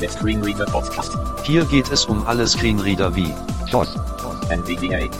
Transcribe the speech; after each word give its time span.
Der 0.00 0.10
Screenreader 0.10 0.66
Podcast. 0.66 1.18
Hier 1.42 1.64
geht 1.64 1.90
es 1.90 2.04
um 2.04 2.24
alle 2.24 2.46
Screenreader 2.46 3.16
wie 3.16 3.34
DOS. 3.72 3.96
NVDA. 4.48 5.10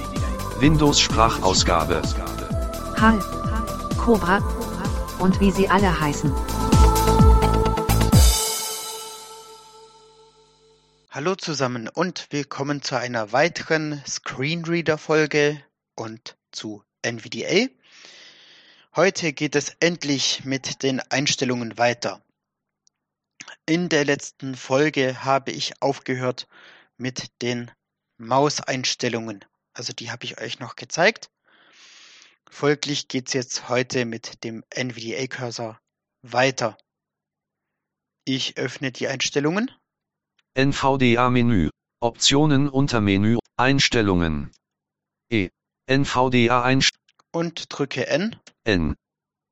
Windows 0.60 1.00
Sprachausgabe, 1.00 2.00
HAL, 2.96 3.18
Cobra 3.98 4.38
und 5.18 5.40
wie 5.40 5.50
sie 5.50 5.68
alle 5.68 6.00
heißen. 6.00 6.32
Hallo 11.10 11.34
zusammen 11.34 11.88
und 11.88 12.28
willkommen 12.30 12.80
zu 12.80 12.96
einer 12.96 13.32
weiteren 13.32 14.00
Screenreader-Folge 14.06 15.60
und 15.96 16.36
zu 16.52 16.84
NVDA. 17.02 17.66
Heute 18.94 19.32
geht 19.32 19.56
es 19.56 19.70
endlich 19.80 20.44
mit 20.44 20.84
den 20.84 21.00
Einstellungen 21.00 21.78
weiter. 21.78 22.22
In 23.68 23.90
der 23.90 24.06
letzten 24.06 24.54
Folge 24.54 25.24
habe 25.24 25.50
ich 25.50 25.82
aufgehört 25.82 26.48
mit 26.96 27.42
den 27.42 27.70
Mauseinstellungen. 28.16 29.44
Also 29.74 29.92
die 29.92 30.10
habe 30.10 30.24
ich 30.24 30.40
euch 30.40 30.58
noch 30.58 30.74
gezeigt. 30.74 31.28
Folglich 32.50 33.08
geht 33.08 33.28
es 33.28 33.34
jetzt 33.34 33.68
heute 33.68 34.06
mit 34.06 34.42
dem 34.42 34.64
NVDA-Cursor 34.70 35.78
weiter. 36.22 36.78
Ich 38.24 38.56
öffne 38.56 38.90
die 38.90 39.06
Einstellungen. 39.06 39.70
NVDA-Menü, 40.54 41.68
Optionen 42.00 42.70
unter 42.70 43.02
Menü, 43.02 43.36
Einstellungen. 43.58 44.50
E. 45.30 45.50
NVDA-Einstellungen. 45.86 47.04
und 47.32 47.66
drücke 47.68 48.06
N. 48.06 48.34
N. 48.64 48.94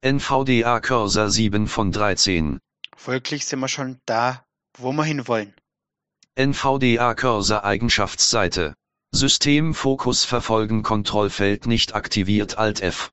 NVDA 0.02 0.80
Cursor 0.80 1.28
7 1.28 1.68
von 1.68 1.92
13. 1.92 2.60
Folglich 2.96 3.46
sind 3.46 3.60
wir 3.60 3.68
schon 3.68 4.00
da, 4.06 4.44
wo 4.76 4.92
wir 4.92 5.04
hinwollen. 5.04 5.54
NVDA 6.34 7.14
Cursor 7.14 7.64
Eigenschaftsseite. 7.64 8.74
System 9.12 9.74
Fokus 9.74 10.24
verfolgen 10.24 10.82
Kontrollfeld 10.82 11.66
nicht 11.66 11.94
aktiviert 11.94 12.58
Alt 12.58 12.80
F. 12.80 13.12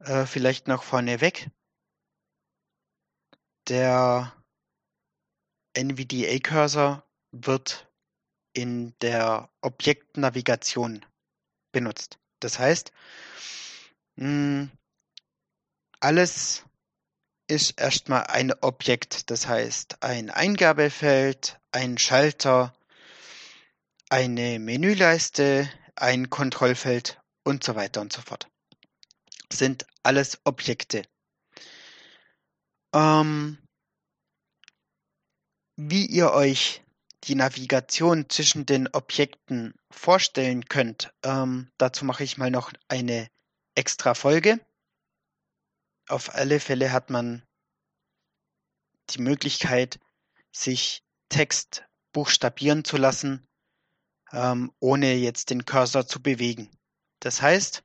Äh, 0.00 0.26
vielleicht 0.26 0.68
noch 0.68 0.82
vorneweg. 0.82 1.50
Der 3.68 4.32
NVDA-Cursor 5.74 7.06
wird 7.30 7.88
in 8.52 8.94
der 9.00 9.48
Objektnavigation 9.60 11.06
benutzt. 11.72 12.18
Das 12.40 12.58
heißt, 12.58 12.92
mh, 14.16 14.68
alles 16.00 16.64
ist 17.46 17.80
erstmal 17.80 18.24
ein 18.24 18.52
Objekt. 18.60 19.30
Das 19.30 19.46
heißt, 19.46 20.02
ein 20.02 20.30
Eingabefeld, 20.30 21.58
ein 21.70 21.98
Schalter, 21.98 22.72
eine 24.08 24.58
Menüleiste, 24.58 25.70
ein 25.96 26.30
Kontrollfeld 26.30 27.20
und 27.44 27.64
so 27.64 27.74
weiter 27.74 28.00
und 28.00 28.12
so 28.12 28.20
fort. 28.22 28.48
Sind 29.52 29.86
alles 30.02 30.40
Objekte. 30.44 31.02
Ähm, 32.94 33.58
wie 35.76 36.06
ihr 36.06 36.32
euch 36.32 36.82
die 37.24 37.34
Navigation 37.34 38.28
zwischen 38.28 38.66
den 38.66 38.88
Objekten 38.88 39.74
vorstellen 39.90 40.66
könnt, 40.66 41.12
ähm, 41.22 41.70
dazu 41.78 42.04
mache 42.04 42.24
ich 42.24 42.36
mal 42.36 42.50
noch 42.50 42.72
eine 42.88 43.28
extra 43.74 44.14
Folge. 44.14 44.60
Auf 46.08 46.34
alle 46.34 46.60
Fälle 46.60 46.92
hat 46.92 47.10
man 47.10 47.42
die 49.10 49.20
Möglichkeit, 49.20 49.98
sich 50.50 51.02
Text 51.28 51.84
buchstabieren 52.12 52.84
zu 52.84 52.96
lassen, 52.96 53.46
ähm, 54.32 54.72
ohne 54.80 55.14
jetzt 55.14 55.50
den 55.50 55.64
Cursor 55.64 56.06
zu 56.06 56.22
bewegen. 56.22 56.70
Das 57.20 57.40
heißt, 57.40 57.84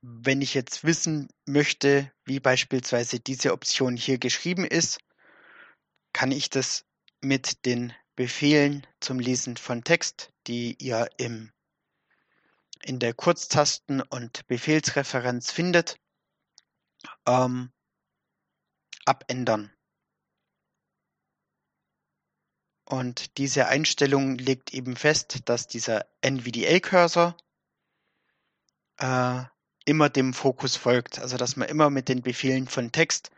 wenn 0.00 0.42
ich 0.42 0.54
jetzt 0.54 0.84
wissen 0.84 1.28
möchte, 1.46 2.12
wie 2.24 2.40
beispielsweise 2.40 3.20
diese 3.20 3.52
Option 3.52 3.96
hier 3.96 4.18
geschrieben 4.18 4.64
ist, 4.64 4.98
kann 6.12 6.30
ich 6.30 6.50
das 6.50 6.84
mit 7.20 7.64
den 7.64 7.94
Befehlen 8.16 8.86
zum 9.00 9.18
Lesen 9.18 9.56
von 9.56 9.82
Text, 9.82 10.30
die 10.46 10.76
ihr 10.78 11.08
im, 11.16 11.52
in 12.82 12.98
der 12.98 13.14
Kurztasten- 13.14 14.02
und 14.02 14.46
Befehlsreferenz 14.46 15.50
findet, 15.50 15.96
ähm, 17.26 17.70
abändern. 19.04 19.70
Und 22.86 23.38
diese 23.38 23.66
Einstellung 23.66 24.36
legt 24.36 24.74
eben 24.74 24.94
fest, 24.96 25.48
dass 25.48 25.66
dieser 25.66 26.06
NVDA-Cursor 26.20 27.36
äh, 28.98 29.42
immer 29.86 30.10
dem 30.10 30.34
Fokus 30.34 30.76
folgt. 30.76 31.18
Also 31.18 31.36
dass 31.36 31.56
man 31.56 31.68
immer 31.68 31.90
mit 31.90 32.08
den 32.08 32.22
Befehlen 32.22 32.68
von 32.68 32.92
Text 32.92 33.30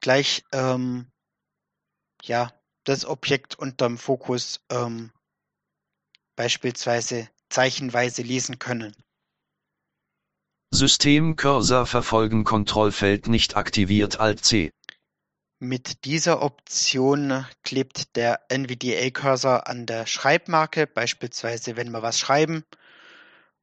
gleich 0.00 0.44
ähm, 0.52 1.10
ja, 2.22 2.52
das 2.84 3.04
Objekt 3.04 3.56
unterm 3.56 3.98
Fokus 3.98 4.60
ähm, 4.70 5.12
beispielsweise 6.36 7.28
zeichenweise 7.48 8.22
lesen 8.22 8.58
können. 8.58 8.94
System 10.70 11.36
Cursor 11.36 11.86
verfolgen 11.86 12.44
Kontrollfeld 12.44 13.28
nicht 13.28 13.56
aktiviert 13.56 14.20
Alt 14.20 14.44
C. 14.44 14.70
Mit 15.58 16.04
dieser 16.04 16.42
Option 16.42 17.46
klebt 17.62 18.14
der 18.14 18.40
NVDA-Cursor 18.50 19.66
an 19.68 19.86
der 19.86 20.06
Schreibmarke, 20.06 20.86
beispielsweise 20.86 21.76
wenn 21.76 21.90
wir 21.90 22.02
was 22.02 22.18
schreiben 22.18 22.64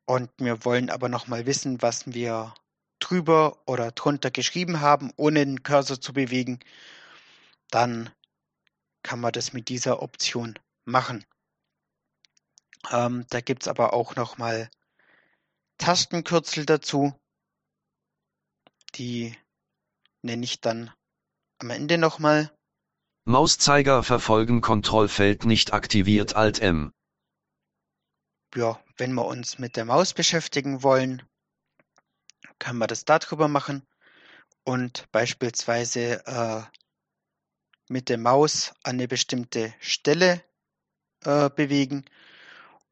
und 0.05 0.31
wir 0.37 0.65
wollen 0.65 0.89
aber 0.89 1.07
nochmal 1.07 1.45
wissen, 1.45 1.81
was 1.81 2.07
wir 2.07 2.55
drüber 2.99 3.61
oder 3.67 3.91
drunter 3.91 4.31
geschrieben 4.31 4.81
haben, 4.81 5.11
ohne 5.17 5.45
den 5.45 5.61
Cursor 5.61 6.01
zu 6.01 6.13
bewegen, 6.13 6.59
dann 7.69 8.09
kann 9.03 9.19
man 9.19 9.33
das 9.33 9.53
mit 9.53 9.69
dieser 9.69 10.01
Option 10.01 10.57
machen. 10.85 11.25
Ähm, 12.91 13.25
da 13.29 13.41
gibt 13.41 13.63
es 13.63 13.67
aber 13.67 13.93
auch 13.93 14.15
nochmal 14.15 14.69
Tastenkürzel 15.83 16.65
dazu. 16.65 17.13
Die 18.95 19.37
nenne 20.21 20.45
ich 20.45 20.61
dann 20.61 20.93
am 21.57 21.71
Ende 21.71 21.97
nochmal. 21.97 22.57
Mauszeiger 23.25 24.01
verfolgen 24.01 24.61
Kontrollfeld 24.61 25.43
nicht 25.43 25.73
aktiviert 25.73 26.37
Alt 26.37 26.61
M. 26.61 26.93
Ja, 28.55 28.81
wenn 28.95 29.13
wir 29.13 29.25
uns 29.25 29.59
mit 29.59 29.75
der 29.75 29.83
Maus 29.83 30.13
beschäftigen 30.13 30.83
wollen, 30.83 31.21
können 32.59 32.79
wir 32.79 32.87
das 32.87 33.03
darüber 33.03 33.49
machen 33.49 33.85
und 34.63 35.11
beispielsweise 35.11 36.25
äh, 36.25 36.61
mit 37.89 38.07
der 38.07 38.19
Maus 38.19 38.73
an 38.83 38.95
eine 38.95 39.09
bestimmte 39.09 39.73
Stelle 39.81 40.45
äh, 41.25 41.49
bewegen 41.49 42.05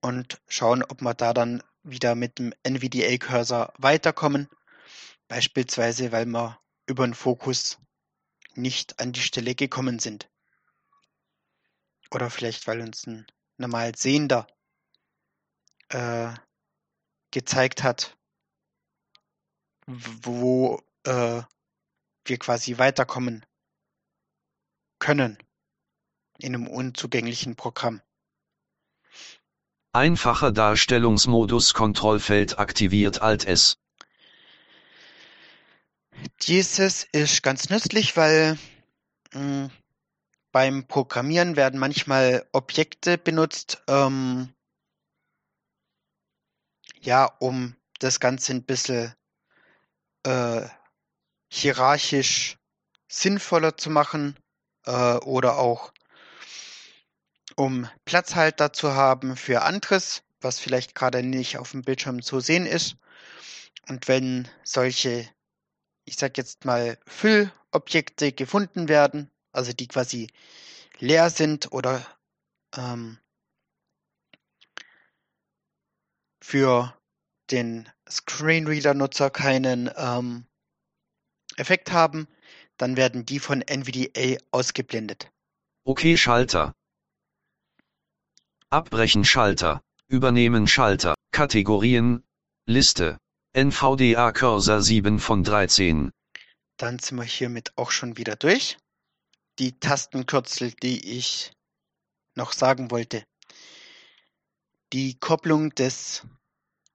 und 0.02 0.41
schauen, 0.50 0.84
ob 0.84 1.00
wir 1.00 1.13
da 1.13 1.34
dann 1.34 1.63
wieder 1.84 2.16
mit 2.16 2.40
dem 2.40 2.53
NVDA-Cursor 2.64 3.74
weiterkommen. 3.78 4.50
Beispielsweise, 5.28 6.12
weil 6.12 6.25
wir 6.25 6.59
über 6.86 7.06
den 7.06 7.14
Fokus 7.14 7.78
nicht 8.56 9.00
an 9.00 9.14
die 9.14 9.22
Stelle 9.22 9.56
gekommen 9.56 10.00
sind. 10.00 10.30
Oder 12.12 12.30
vielleicht, 12.30 12.68
weil 12.68 12.81
uns 12.81 13.08
ein 13.08 13.25
normal 13.58 13.96
Sehender 13.96 14.47
äh, 15.90 16.34
gezeigt 17.31 17.84
hat, 17.84 18.18
wo 19.86 20.81
äh, 21.03 21.41
wir 22.25 22.38
quasi 22.38 22.78
weiterkommen 22.78 23.46
können 25.00 25.38
in 26.38 26.56
einem 26.56 26.67
unzugänglichen 26.67 27.56
Programm. 27.56 28.02
Einfacher 29.93 30.53
Darstellungsmodus 30.53 31.73
Kontrollfeld 31.73 32.58
aktiviert 32.59 33.22
Alt 33.22 33.43
S. 33.43 33.78
Dieses 36.43 37.03
ist 37.11 37.43
ganz 37.43 37.70
nützlich, 37.70 38.16
weil 38.16 38.58
mh, 39.34 39.70
beim 40.53 40.88
Programmieren 40.88 41.58
werden 41.58 41.78
manchmal 41.78 42.47
Objekte 42.53 43.17
benutzt, 43.17 43.84
ähm, 43.88 44.53
ja, 47.02 47.26
um 47.40 47.76
das 47.99 48.22
Ganze 48.22 48.53
ein 48.53 48.64
bisschen 48.64 49.14
äh, 50.23 50.61
hierarchisch 51.49 52.58
sinnvoller 53.09 53.76
zu 53.76 53.90
machen 53.90 54.37
äh, 54.85 55.16
oder 55.17 55.58
auch 55.58 55.91
um 57.61 57.87
Platzhalter 58.05 58.73
zu 58.73 58.96
haben 58.96 59.35
für 59.35 59.61
anderes, 59.61 60.23
was 60.41 60.59
vielleicht 60.59 60.96
gerade 60.96 61.22
nicht 61.22 61.59
auf 61.59 61.72
dem 61.72 61.84
Bildschirm 61.84 62.23
zu 62.23 62.40
sehen 62.40 62.66
ist. 62.66 62.96
Und 63.87 64.08
wenn 64.08 64.47
solche, 64.63 65.29
ich 66.05 66.16
sag 66.17 66.40
jetzt 66.40 66.66
mal, 66.66 66.97
Füllobjekte 67.05 68.31
gefunden 68.31 68.90
werden, 68.90 69.29
also 69.52 69.73
die 69.73 69.87
quasi 69.87 70.31
leer 70.97 71.29
sind 71.29 71.72
oder 71.72 72.03
ähm, 72.75 73.19
für 76.41 76.97
den 77.52 77.87
Screenreader-Nutzer 78.09 79.29
keinen 79.29 79.91
ähm, 79.96 80.47
Effekt 81.58 81.91
haben, 81.91 82.28
dann 82.78 82.97
werden 82.97 83.23
die 83.23 83.37
von 83.37 83.61
NVDA 83.61 84.37
ausgeblendet. 84.49 85.31
Okay 85.84 86.17
Schalter. 86.17 86.73
Abbrechen 88.73 89.26
Schalter. 89.26 89.82
Übernehmen 90.08 90.66
Schalter. 90.66 91.16
Kategorien. 91.32 92.23
Liste. 92.66 93.18
NVDA 93.52 94.32
Cursor 94.32 94.82
7 94.82 95.20
von 95.20 95.44
13. 95.44 96.09
Dann 96.78 96.97
sind 96.97 97.18
wir 97.18 97.26
hiermit 97.26 97.73
auch 97.76 97.91
schon 97.91 98.16
wieder 98.16 98.38
durch. 98.38 98.78
Die 99.59 99.78
Tastenkürzel, 99.78 100.72
die 100.72 101.18
ich 101.18 101.52
noch 102.35 102.53
sagen 102.53 102.91
wollte. 102.91 103.26
Die 104.94 105.20
Kopplung 105.20 105.72
des 105.72 106.26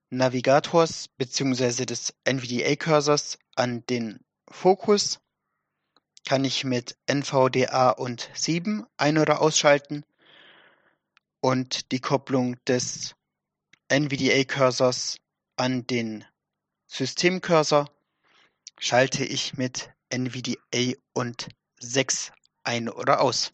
Navigators 0.08 1.08
bzw. 1.18 1.84
des 1.84 2.14
NVDA-Cursors 2.24 3.36
an 3.54 3.84
den 3.84 4.24
Fokus 4.50 5.20
kann 6.24 6.46
ich 6.46 6.64
mit 6.64 6.96
NVDA 7.04 7.90
und 7.90 8.30
7 8.32 8.86
ein- 8.96 9.18
oder 9.18 9.42
ausschalten 9.42 10.04
und 11.46 11.92
die 11.92 12.00
Kopplung 12.00 12.56
des 12.64 13.14
NVDA-Cursors 13.88 15.18
an 15.54 15.86
den 15.86 16.24
Systemcursor 16.88 17.88
schalte 18.80 19.24
ich 19.24 19.56
mit 19.56 19.92
NVDA 20.08 20.94
und 21.12 21.46
6 21.78 22.32
ein 22.64 22.88
oder 22.88 23.20
aus. 23.20 23.52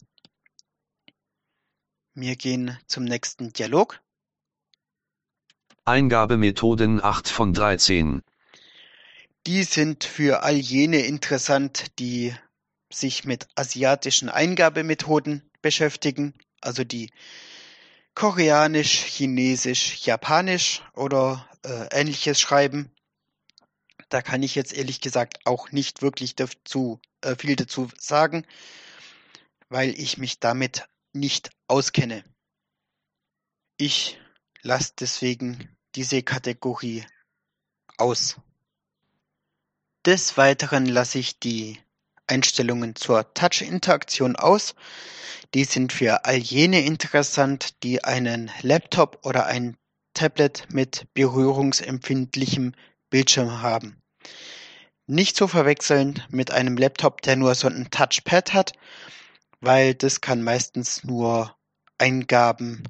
Wir 2.15 2.35
gehen 2.35 2.79
zum 2.87 3.03
nächsten 3.03 3.53
Dialog. 3.53 4.01
Eingabemethoden 5.85 6.99
8 6.99 7.29
von 7.29 7.53
13. 7.53 8.23
Die 9.45 9.61
sind 9.61 10.03
für 10.03 10.41
all 10.41 10.55
jene 10.55 11.05
interessant, 11.05 11.99
die 11.99 12.33
sich 12.91 13.23
mit 13.23 13.47
asiatischen 13.53 14.29
Eingabemethoden 14.29 15.47
beschäftigen, 15.61 16.33
also 16.59 16.83
die 16.83 17.11
Koreanisch, 18.15 19.03
Chinesisch, 19.05 20.05
Japanisch 20.05 20.83
oder 20.93 21.49
äh, 21.63 21.87
ähnliches 21.91 22.39
schreiben. 22.39 22.91
Da 24.09 24.21
kann 24.21 24.43
ich 24.43 24.53
jetzt 24.55 24.73
ehrlich 24.73 25.01
gesagt 25.01 25.39
auch 25.45 25.71
nicht 25.71 26.01
wirklich 26.01 26.35
dazu, 26.35 26.99
äh, 27.21 27.35
viel 27.35 27.55
dazu 27.55 27.89
sagen, 27.97 28.45
weil 29.69 29.89
ich 29.99 30.17
mich 30.17 30.39
damit 30.39 30.87
nicht 31.13 31.49
auskenne. 31.67 32.23
Ich 33.77 34.19
lasse 34.61 34.93
deswegen 34.99 35.75
diese 35.95 36.21
Kategorie 36.21 37.05
aus. 37.97 38.37
Des 40.05 40.37
Weiteren 40.37 40.85
lasse 40.85 41.17
ich 41.17 41.39
die 41.39 41.82
Einstellungen 42.27 42.95
zur 42.95 43.33
Touch-Interaktion 43.33 44.35
aus. 44.35 44.75
Die 45.53 45.65
sind 45.65 45.93
für 45.93 46.25
all 46.25 46.37
jene 46.37 46.81
interessant, 46.85 47.83
die 47.83 48.03
einen 48.03 48.51
Laptop 48.61 49.25
oder 49.25 49.45
ein 49.45 49.77
Tablet 50.13 50.67
mit 50.69 51.07
berührungsempfindlichem 51.13 52.73
Bildschirm 53.09 53.61
haben. 53.61 53.99
Nicht 55.05 55.35
zu 55.35 55.47
verwechseln 55.47 56.23
mit 56.29 56.51
einem 56.51 56.77
Laptop, 56.77 57.21
der 57.21 57.35
nur 57.35 57.55
so 57.55 57.67
ein 57.67 57.89
Touchpad 57.91 58.53
hat, 58.53 58.73
weil 59.59 59.95
das 59.95 60.21
kann 60.21 60.43
meistens 60.43 61.03
nur 61.03 61.55
Eingaben 61.97 62.83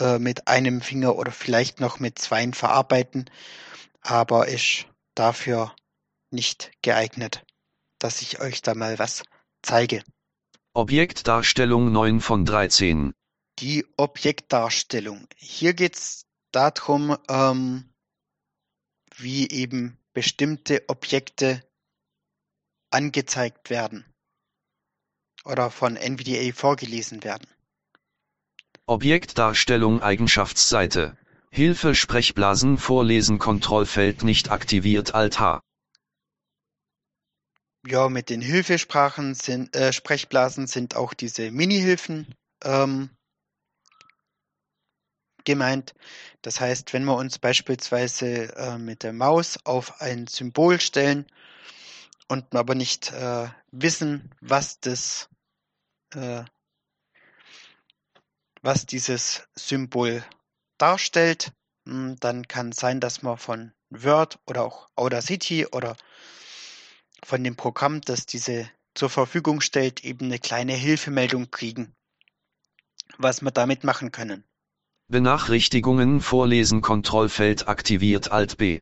äh, 0.00 0.18
mit 0.18 0.48
einem 0.48 0.80
Finger 0.80 1.16
oder 1.16 1.32
vielleicht 1.32 1.80
noch 1.80 1.98
mit 2.00 2.18
zweien 2.18 2.54
verarbeiten, 2.54 3.28
aber 4.02 4.48
ist 4.48 4.86
dafür 5.14 5.74
nicht 6.30 6.70
geeignet, 6.82 7.44
dass 8.00 8.22
ich 8.22 8.40
euch 8.40 8.62
da 8.62 8.74
mal 8.74 8.98
was 8.98 9.22
zeige. 9.62 10.02
Objektdarstellung 10.72 11.92
9 11.92 12.20
von 12.20 12.44
13. 12.44 13.12
Die 13.60 13.86
Objektdarstellung. 13.96 15.28
Hier 15.36 15.74
geht 15.74 15.96
es 15.96 16.26
darum, 16.50 17.16
ähm, 17.28 17.92
wie 19.16 19.48
eben 19.50 19.98
bestimmte 20.12 20.84
Objekte 20.88 21.62
angezeigt 22.90 23.70
werden 23.70 24.04
oder 25.44 25.70
von 25.70 25.96
NVDA 25.96 26.52
vorgelesen 26.52 27.22
werden. 27.22 27.46
Objektdarstellung 28.86 30.02
Eigenschaftsseite. 30.02 31.16
Hilfe 31.52 31.94
Sprechblasen 31.94 32.78
vorlesen 32.78 33.38
Kontrollfeld 33.38 34.22
nicht 34.22 34.50
aktiviert 34.50 35.14
Alt 35.14 35.40
H. 35.40 35.60
Ja, 37.86 38.10
mit 38.10 38.28
den 38.28 38.42
Hilfesprachen 38.42 39.34
sind 39.34 39.74
äh, 39.74 39.92
Sprechblasen 39.92 40.66
sind 40.66 40.96
auch 40.96 41.14
diese 41.14 41.50
Mini-Hilfen 41.50 42.34
ähm, 42.62 43.08
gemeint. 45.44 45.94
Das 46.42 46.60
heißt, 46.60 46.92
wenn 46.92 47.04
wir 47.04 47.16
uns 47.16 47.38
beispielsweise 47.38 48.54
äh, 48.54 48.76
mit 48.76 49.02
der 49.02 49.14
Maus 49.14 49.58
auf 49.64 50.02
ein 50.02 50.26
Symbol 50.26 50.78
stellen 50.78 51.26
und 52.28 52.54
aber 52.54 52.74
nicht 52.74 53.12
äh, 53.12 53.48
wissen, 53.72 54.30
was 54.42 54.80
das 54.80 55.30
äh, 56.14 56.44
was 58.62 58.84
dieses 58.84 59.48
Symbol 59.54 60.22
darstellt, 60.76 61.52
hm, 61.86 62.16
dann 62.20 62.46
kann 62.46 62.72
sein, 62.72 63.00
dass 63.00 63.22
man 63.22 63.38
von 63.38 63.72
Word 63.88 64.38
oder 64.46 64.64
auch 64.64 64.90
Audacity 64.96 65.66
oder 65.66 65.96
von 67.24 67.42
dem 67.44 67.56
Programm, 67.56 68.00
das 68.00 68.26
diese 68.26 68.70
zur 68.94 69.10
Verfügung 69.10 69.60
stellt, 69.60 70.04
eben 70.04 70.26
eine 70.26 70.38
kleine 70.38 70.72
Hilfemeldung 70.72 71.50
kriegen, 71.50 71.94
was 73.18 73.42
wir 73.42 73.50
damit 73.50 73.84
machen 73.84 74.12
können. 74.12 74.44
Benachrichtigungen 75.08 76.20
vorlesen 76.20 76.82
Kontrollfeld 76.82 77.68
aktiviert 77.68 78.30
Alt 78.30 78.58
B. 78.58 78.80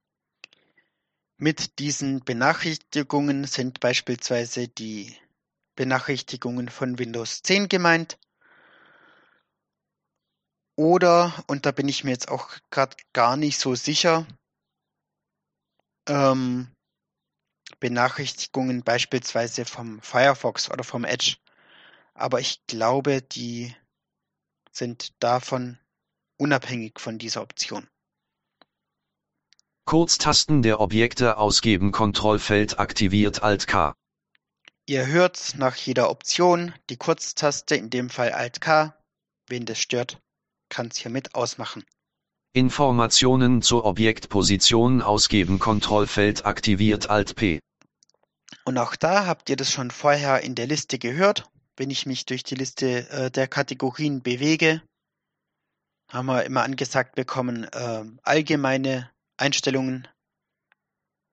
Mit 1.38 1.78
diesen 1.78 2.20
Benachrichtigungen 2.24 3.44
sind 3.44 3.80
beispielsweise 3.80 4.68
die 4.68 5.16
Benachrichtigungen 5.76 6.68
von 6.68 6.98
Windows 6.98 7.42
10 7.42 7.68
gemeint. 7.68 8.18
Oder, 10.76 11.32
und 11.46 11.64
da 11.64 11.72
bin 11.72 11.88
ich 11.88 12.04
mir 12.04 12.10
jetzt 12.10 12.28
auch 12.28 12.50
gerade 12.70 12.96
gar 13.12 13.36
nicht 13.36 13.58
so 13.58 13.74
sicher, 13.74 14.26
ähm, 16.08 16.68
Benachrichtigungen 17.80 18.82
beispielsweise 18.82 19.64
vom 19.64 20.00
Firefox 20.02 20.70
oder 20.70 20.84
vom 20.84 21.04
Edge. 21.04 21.36
Aber 22.14 22.40
ich 22.40 22.66
glaube, 22.66 23.22
die 23.22 23.74
sind 24.72 25.12
davon 25.20 25.78
unabhängig 26.36 26.98
von 26.98 27.18
dieser 27.18 27.42
Option. 27.42 27.88
Kurztasten 29.84 30.62
der 30.62 30.80
Objekte 30.80 31.38
ausgeben 31.38 31.92
Kontrollfeld 31.92 32.78
aktiviert 32.78 33.42
Alt 33.42 33.66
K. 33.66 33.94
Ihr 34.86 35.06
hört 35.06 35.54
nach 35.56 35.76
jeder 35.76 36.10
Option 36.10 36.74
die 36.90 36.96
Kurztaste, 36.96 37.74
in 37.74 37.90
dem 37.90 38.10
Fall 38.10 38.32
Alt 38.32 38.60
K. 38.60 38.94
Wen 39.46 39.64
das 39.64 39.78
stört, 39.78 40.20
kann 40.68 40.88
es 40.88 40.98
hiermit 40.98 41.34
ausmachen. 41.34 41.84
Informationen 42.52 43.62
zur 43.62 43.84
Objektposition 43.84 45.00
ausgeben 45.00 45.58
Kontrollfeld 45.58 46.44
aktiviert 46.44 47.08
Alt 47.08 47.36
P. 47.36 47.60
Und 48.64 48.78
auch 48.78 48.96
da 48.96 49.26
habt 49.26 49.50
ihr 49.50 49.56
das 49.56 49.70
schon 49.70 49.90
vorher 49.90 50.42
in 50.42 50.54
der 50.54 50.66
Liste 50.66 50.98
gehört. 50.98 51.50
Wenn 51.76 51.90
ich 51.90 52.06
mich 52.06 52.26
durch 52.26 52.42
die 52.42 52.54
Liste 52.54 53.08
äh, 53.10 53.30
der 53.30 53.46
Kategorien 53.46 54.22
bewege, 54.22 54.82
haben 56.10 56.26
wir 56.26 56.44
immer 56.44 56.62
angesagt 56.62 57.14
bekommen, 57.14 57.64
äh, 57.64 58.04
allgemeine 58.22 59.10
Einstellungen, 59.36 60.08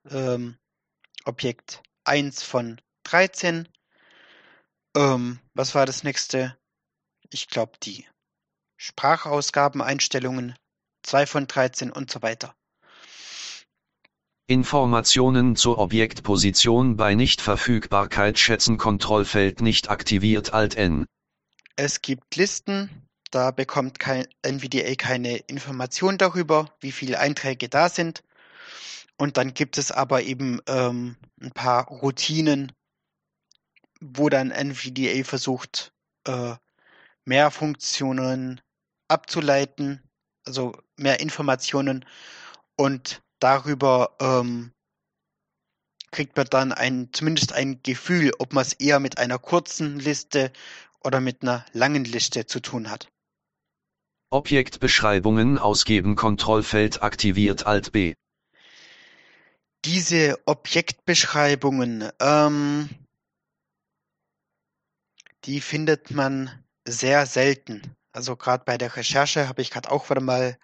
ähm, 0.09 0.57
Objekt 1.23 1.81
1 2.03 2.43
von 2.43 2.79
13. 3.03 3.67
Ähm, 4.95 5.39
was 5.53 5.73
war 5.73 5.85
das 5.85 6.03
nächste? 6.03 6.57
Ich 7.31 7.47
glaube, 7.47 7.73
die 7.81 8.05
Sprachausgabeneinstellungen 8.77 10.55
2 11.03 11.25
von 11.25 11.47
13 11.47 11.91
und 11.91 12.11
so 12.11 12.21
weiter. 12.21 12.55
Informationen 14.47 15.55
zur 15.55 15.79
Objektposition 15.79 16.97
bei 16.97 17.15
Nichtverfügbarkeit 17.15 18.37
schätzen 18.37 18.77
Kontrollfeld 18.77 19.61
nicht 19.61 19.89
aktiviert 19.89 20.53
Alt 20.53 20.75
N. 20.75 21.07
Es 21.75 22.03
gibt 22.03 22.35
Listen, 22.35 23.07
da 23.31 23.49
bekommt 23.49 23.97
kein 23.97 24.27
NVDA 24.43 24.93
keine 24.95 25.37
Information 25.37 26.19
darüber, 26.19 26.69
wie 26.79 26.91
viele 26.91 27.19
Einträge 27.19 27.69
da 27.69 27.89
sind. 27.89 28.23
Und 29.17 29.37
dann 29.37 29.55
gibt 29.55 29.79
es 29.79 29.91
aber 29.91 30.21
eben 30.21 30.61
ähm, 30.67 31.15
ein 31.41 31.51
paar 31.51 31.87
Routinen, 31.87 32.71
wo 33.99 34.29
dann 34.29 34.51
NVDA 34.51 35.23
versucht, 35.23 35.91
äh, 36.27 36.53
mehr 37.23 37.49
Funktionen 37.49 38.61
abzuleiten, 39.07 40.03
also 40.45 40.77
mehr 40.97 41.19
Informationen 41.19 42.05
und 42.75 43.23
darüber 43.39 44.15
ähm, 44.19 44.71
kriegt 46.11 46.37
man 46.37 46.47
dann 46.49 46.71
ein, 46.71 47.09
zumindest 47.11 47.53
ein 47.53 47.81
Gefühl, 47.83 48.31
ob 48.39 48.53
man 48.53 48.61
es 48.61 48.73
eher 48.73 48.99
mit 48.99 49.17
einer 49.17 49.37
kurzen 49.37 49.99
Liste 49.99 50.51
oder 51.03 51.19
mit 51.19 51.41
einer 51.41 51.65
langen 51.73 52.05
Liste 52.05 52.45
zu 52.45 52.59
tun 52.59 52.89
hat. 52.89 53.09
Objektbeschreibungen 54.31 55.57
ausgeben 55.59 56.15
Kontrollfeld 56.15 57.03
aktiviert 57.03 57.67
Alt 57.67 57.91
B. 57.91 58.15
Diese 59.85 60.39
Objektbeschreibungen, 60.45 62.09
ähm, 62.19 62.89
die 65.43 65.61
findet 65.61 66.11
man 66.11 66.63
sehr 66.87 67.25
selten. 67.27 67.95
Also 68.11 68.35
gerade 68.35 68.63
bei 68.65 68.77
der 68.77 68.95
Recherche 68.95 69.47
habe 69.47 69.61
ich 69.61 69.69
gerade 69.69 69.91
auch 69.91 70.09
wieder 70.09 70.21
mal 70.21 70.57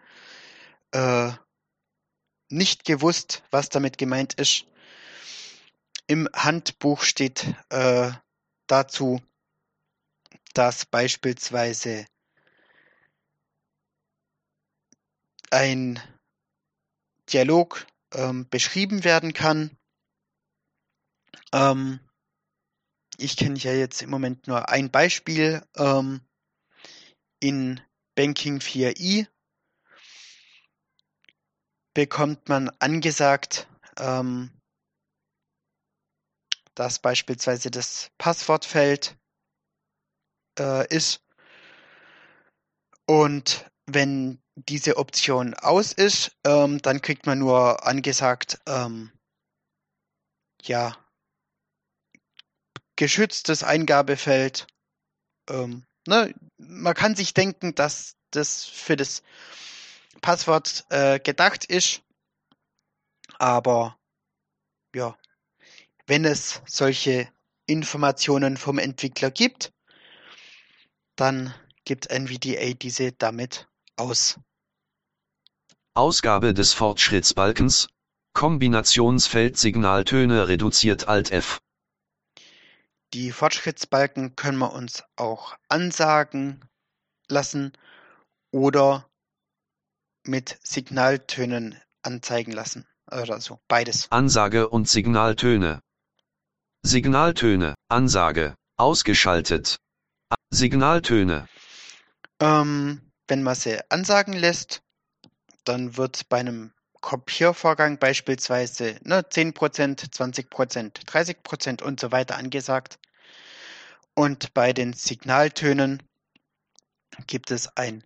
äh, 0.92 1.32
nicht 2.51 2.86
gewusst, 2.86 3.43
was 3.51 3.70
damit 3.70 3.98
gemeint 3.98 4.34
ist. 4.36 4.65
Im 6.08 6.27
Handbuch 6.34 7.03
steht 7.03 7.55
äh, 7.70 8.12
dazu, 8.67 9.22
dass 10.53 10.86
beispielsweise 10.86 12.05
ein 15.50 16.00
Dialog 17.31 17.86
ähm, 18.13 18.48
beschrieben 18.50 19.03
werden 19.03 19.34
kann. 19.34 19.77
Ähm, 21.53 22.00
ich 23.17 23.38
kenne 23.38 23.60
ja 23.60 23.74
jetzt 23.74 24.01
im 24.01 24.10
Moment 24.10 24.48
nur 24.48 24.70
ein 24.70 24.89
Beispiel 24.89 25.65
ähm, 25.77 26.22
in 27.39 27.79
Banking 28.15 28.60
4i 28.60 29.27
bekommt 31.93 32.50
man 32.50 32.69
angesagt, 32.79 33.67
ähm, 33.98 34.51
dass 36.75 37.00
beispielsweise 37.00 37.69
das 37.69 38.10
Passwortfeld 38.17 39.17
äh, 40.57 40.88
ist. 40.88 41.21
Und 43.05 43.69
wenn 43.88 44.41
diese 44.55 44.98
Option 44.98 45.53
aus 45.53 45.91
ist, 45.91 46.31
ähm, 46.45 46.81
dann 46.81 47.01
kriegt 47.01 47.25
man 47.25 47.39
nur 47.39 47.86
angesagt, 47.86 48.60
ähm, 48.67 49.12
ja, 50.63 50.95
geschütztes 52.95 53.63
Eingabefeld. 53.63 54.67
Ähm, 55.50 55.86
ne? 56.07 56.33
Man 56.57 56.93
kann 56.93 57.15
sich 57.15 57.33
denken, 57.33 57.75
dass 57.75 58.15
das 58.31 58.65
für 58.65 58.95
das 58.95 59.24
Passwort 60.22 60.86
äh, 60.90 61.20
gedacht 61.20 61.66
ist, 61.66 62.01
aber 63.40 63.98
ja, 64.96 65.18
wenn 66.06 66.25
es 66.25 66.62
solche 66.66 67.32
Informationen 67.66 68.58
vom 68.58 68.78
Entwickler 68.78 69.32
gibt, 69.32 69.74
dann 71.16 71.54
gibt 71.86 72.10
NVDA 72.10 72.74
diese 72.74 73.12
damit 73.12 73.68
aus. 73.96 74.40
Ausgabe 75.94 76.54
des 76.54 76.74
Fortschrittsbalkens, 76.74 77.90
Kombinationsfeld 78.34 79.58
Signaltöne 79.58 80.48
reduziert 80.48 81.08
Alt 81.08 81.32
F. 81.32 81.62
Die 83.13 83.32
Fortschrittsbalken 83.32 84.38
können 84.38 84.58
wir 84.60 84.72
uns 84.72 85.04
auch 85.18 85.58
ansagen 85.68 86.63
lassen 87.28 87.74
oder 88.51 89.11
mit 90.24 90.60
Signaltönen 90.63 91.80
anzeigen 92.01 92.51
lassen. 92.51 92.88
Also 93.06 93.60
beides. 93.68 94.08
Ansage 94.12 94.70
und 94.70 94.88
Signaltöne. 94.88 95.82
Signaltöne, 96.84 97.75
Ansage, 97.90 98.56
ausgeschaltet. 98.78 99.78
Signaltöne. 100.50 101.48
Ähm, 102.40 103.12
wenn 103.28 103.44
man 103.44 103.56
sie 103.56 103.80
ansagen 103.90 104.34
lässt, 104.34 104.82
dann 105.63 105.98
wird 105.98 106.28
bei 106.30 106.40
einem 106.40 106.74
Kopiervorgang 107.01 107.98
beispielsweise 107.98 109.00
ne, 109.04 109.22
10%, 109.22 110.12
20%, 110.12 111.06
30% 111.06 111.84
und 111.84 112.00
so 112.00 112.12
weiter 112.12 112.38
angesagt. 112.38 113.00
Und 114.13 114.54
bei 114.54 114.74
den 114.74 114.94
Signaltönen 114.94 116.04
gibt 117.28 117.51
es 117.51 117.68
ein 117.78 118.04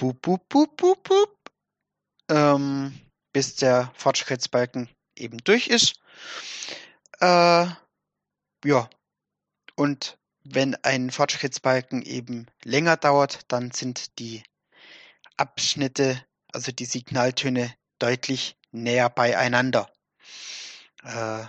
Boop, 0.00 0.22
Boop, 0.22 0.48
Boop, 0.48 0.78
Boop, 0.78 1.02
Boop, 1.04 1.50
ähm, 2.30 2.98
bis 3.34 3.56
der 3.56 3.92
Fortschrittsbalken 3.94 4.88
eben 5.14 5.36
durch 5.44 5.68
ist. 5.68 6.00
Äh, 7.20 7.66
ja, 8.64 8.90
und 9.76 10.18
wenn 10.42 10.74
ein 10.76 11.10
Fortschrittsbalken 11.10 12.00
eben 12.00 12.46
länger 12.64 12.96
dauert, 12.96 13.40
dann 13.48 13.72
sind 13.72 14.18
die 14.18 14.42
Abschnitte, 15.36 16.24
also 16.50 16.72
die 16.72 16.86
Signaltöne, 16.86 17.74
deutlich 17.98 18.56
näher 18.70 19.10
beieinander. 19.10 19.92
Äh, 21.02 21.44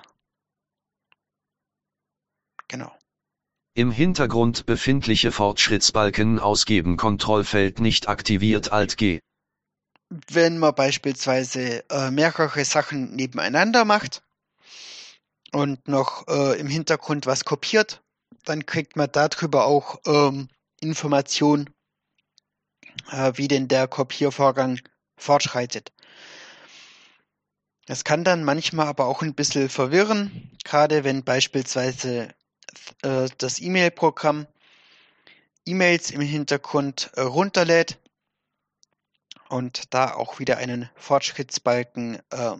genau. 2.67 3.00
Im 3.73 3.89
Hintergrund 3.89 4.65
befindliche 4.65 5.31
Fortschrittsbalken 5.31 6.39
ausgeben 6.39 6.97
Kontrollfeld 6.97 7.79
nicht 7.79 8.09
aktiviert 8.09 8.73
Alt 8.73 8.97
G. 8.97 9.21
Wenn 10.09 10.57
man 10.57 10.75
beispielsweise 10.75 11.89
äh, 11.89 12.11
mehrere 12.11 12.65
Sachen 12.65 13.15
nebeneinander 13.15 13.85
macht 13.85 14.23
und 15.53 15.87
noch 15.87 16.27
äh, 16.27 16.59
im 16.59 16.67
Hintergrund 16.67 17.27
was 17.27 17.45
kopiert, 17.45 18.01
dann 18.43 18.65
kriegt 18.65 18.97
man 18.97 19.09
darüber 19.09 19.65
auch 19.67 20.01
ähm, 20.05 20.49
Informationen, 20.81 21.69
äh, 23.09 23.31
wie 23.35 23.47
denn 23.47 23.69
der 23.69 23.87
Kopiervorgang 23.87 24.81
fortschreitet. 25.15 25.93
Es 27.87 28.03
kann 28.03 28.25
dann 28.25 28.43
manchmal 28.43 28.87
aber 28.87 29.05
auch 29.05 29.21
ein 29.21 29.33
bisschen 29.33 29.69
verwirren, 29.69 30.51
gerade 30.65 31.05
wenn 31.05 31.23
beispielsweise 31.23 32.33
äh, 33.01 33.29
das 33.37 33.59
E-Mail-Programm 33.59 34.47
E-Mails 35.65 36.11
im 36.11 36.21
Hintergrund 36.21 37.11
äh, 37.15 37.21
runterlädt 37.21 37.99
und 39.49 39.93
da 39.93 40.13
auch 40.13 40.39
wieder 40.39 40.57
einen 40.57 40.89
Fortschrittsbalken 40.95 42.19
äh, 42.31 42.55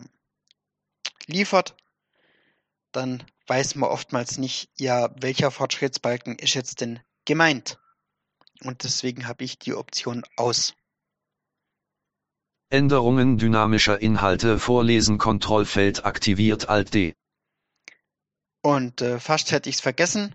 liefert, 1.26 1.76
dann 2.92 3.24
weiß 3.46 3.74
man 3.74 3.90
oftmals 3.90 4.38
nicht, 4.38 4.70
ja, 4.78 5.10
welcher 5.20 5.50
Fortschrittsbalken 5.50 6.38
ist 6.38 6.54
jetzt 6.54 6.80
denn 6.80 7.00
gemeint. 7.24 7.78
Und 8.62 8.84
deswegen 8.84 9.26
habe 9.26 9.44
ich 9.44 9.58
die 9.58 9.74
Option 9.74 10.22
aus. 10.36 10.74
Änderungen 12.70 13.36
dynamischer 13.36 14.00
Inhalte 14.00 14.58
vorlesen 14.58 15.18
Kontrollfeld 15.18 16.04
aktiviert 16.04 16.68
Alt 16.68 16.94
D. 16.94 17.14
Und 18.62 19.00
äh, 19.02 19.18
fast 19.18 19.50
hätte 19.50 19.68
ich 19.68 19.76
es 19.76 19.80
vergessen. 19.80 20.34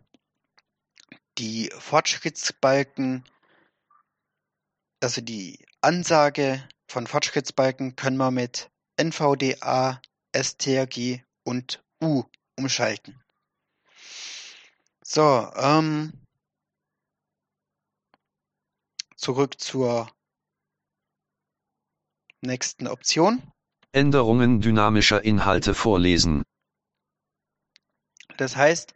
Die 1.37 1.71
Fortschrittsbalken, 1.77 3.23
also 5.01 5.21
die 5.21 5.65
Ansage 5.81 6.67
von 6.89 7.07
Fortschrittsbalken 7.07 7.95
können 7.95 8.17
wir 8.17 8.31
mit 8.31 8.69
NVDA, 8.97 10.01
STRG 10.35 11.21
und 11.43 11.83
U 12.01 12.23
umschalten. 12.57 13.21
So, 15.03 15.49
ähm, 15.55 16.11
zurück 19.15 19.59
zur 19.59 20.11
nächsten 22.41 22.87
Option. 22.87 23.41
Änderungen 23.93 24.59
dynamischer 24.59 25.23
Inhalte 25.23 25.73
vorlesen. 25.73 26.43
Das 28.37 28.55
heißt, 28.55 28.93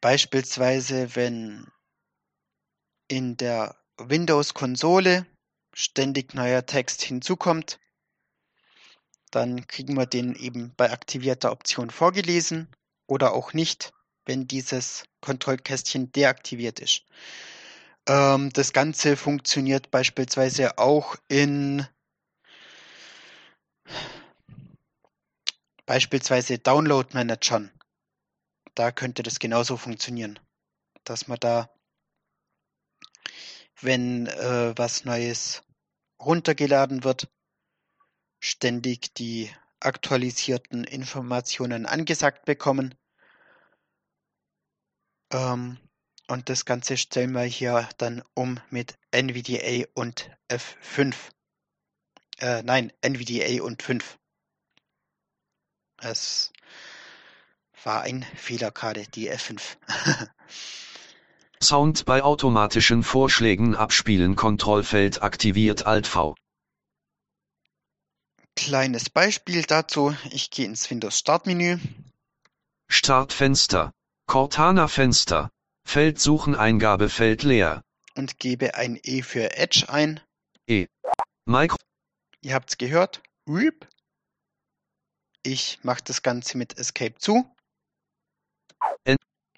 beispielsweise, 0.00 1.16
wenn 1.16 1.66
in 3.08 3.36
der 3.36 3.76
Windows-Konsole 3.96 5.26
ständig 5.74 6.34
neuer 6.34 6.66
Text 6.66 7.02
hinzukommt, 7.02 7.80
dann 9.30 9.66
kriegen 9.66 9.96
wir 9.96 10.06
den 10.06 10.34
eben 10.36 10.72
bei 10.76 10.92
aktivierter 10.92 11.50
Option 11.50 11.90
vorgelesen 11.90 12.68
oder 13.06 13.32
auch 13.32 13.52
nicht, 13.52 13.92
wenn 14.26 14.46
dieses 14.46 15.04
Kontrollkästchen 15.20 16.12
deaktiviert 16.12 16.78
ist. 16.80 17.04
Ähm, 18.06 18.50
das 18.52 18.72
Ganze 18.72 19.16
funktioniert 19.16 19.90
beispielsweise 19.90 20.78
auch 20.78 21.16
in 21.28 21.86
beispielsweise 25.86 26.58
Download-Managern. 26.58 27.70
Da 28.74 28.92
könnte 28.92 29.22
das 29.22 29.38
genauso 29.38 29.76
funktionieren, 29.76 30.38
dass 31.04 31.28
man 31.28 31.38
da, 31.40 31.70
wenn 33.80 34.26
äh, 34.26 34.76
was 34.76 35.04
Neues 35.04 35.62
runtergeladen 36.20 37.04
wird, 37.04 37.28
ständig 38.40 39.14
die 39.14 39.50
aktualisierten 39.80 40.84
Informationen 40.84 41.86
angesagt 41.86 42.44
bekommen. 42.44 42.94
Ähm, 45.32 45.78
und 46.28 46.48
das 46.48 46.64
Ganze 46.64 46.96
stellen 46.96 47.32
wir 47.32 47.42
hier 47.42 47.88
dann 47.98 48.22
um 48.34 48.60
mit 48.70 48.96
NVDA 49.10 49.86
und 49.94 50.30
F5. 50.48 51.14
Äh, 52.38 52.62
nein, 52.62 52.92
NVDA 53.02 53.62
und 53.62 53.82
5. 53.82 54.18
Es 56.00 56.52
war 57.86 58.02
ein 58.02 58.24
Fehler 58.36 58.70
gerade, 58.70 59.06
die 59.14 59.30
F5. 59.30 59.60
Sound 61.62 62.04
bei 62.04 62.22
automatischen 62.22 63.02
Vorschlägen 63.02 63.74
abspielen 63.74 64.36
Kontrollfeld 64.36 65.22
aktiviert 65.22 65.86
Alt 65.86 66.06
V. 66.06 66.34
Kleines 68.56 69.10
Beispiel 69.10 69.62
dazu. 69.62 70.16
Ich 70.30 70.50
gehe 70.50 70.66
ins 70.66 70.88
Windows 70.90 71.18
Startmenü. 71.18 71.78
Startfenster. 72.88 73.92
Cortana 74.26 74.88
Fenster. 74.88 75.50
Feld 75.86 76.20
suchen 76.20 76.54
Eingabefeld 76.54 77.42
leer. 77.42 77.82
und 78.14 78.38
gebe 78.38 78.74
ein 78.74 78.98
E 79.02 79.22
für 79.22 79.56
Edge 79.56 79.86
ein. 79.88 80.20
Micro 81.46 81.76
Ihr 82.40 82.54
habt's 82.54 82.78
gehört. 82.78 83.22
Rip. 83.48 83.88
Ich 85.42 85.78
mache 85.82 86.02
das 86.04 86.22
Ganze 86.22 86.56
mit 86.56 86.78
Escape 86.78 87.16
zu. 87.18 87.44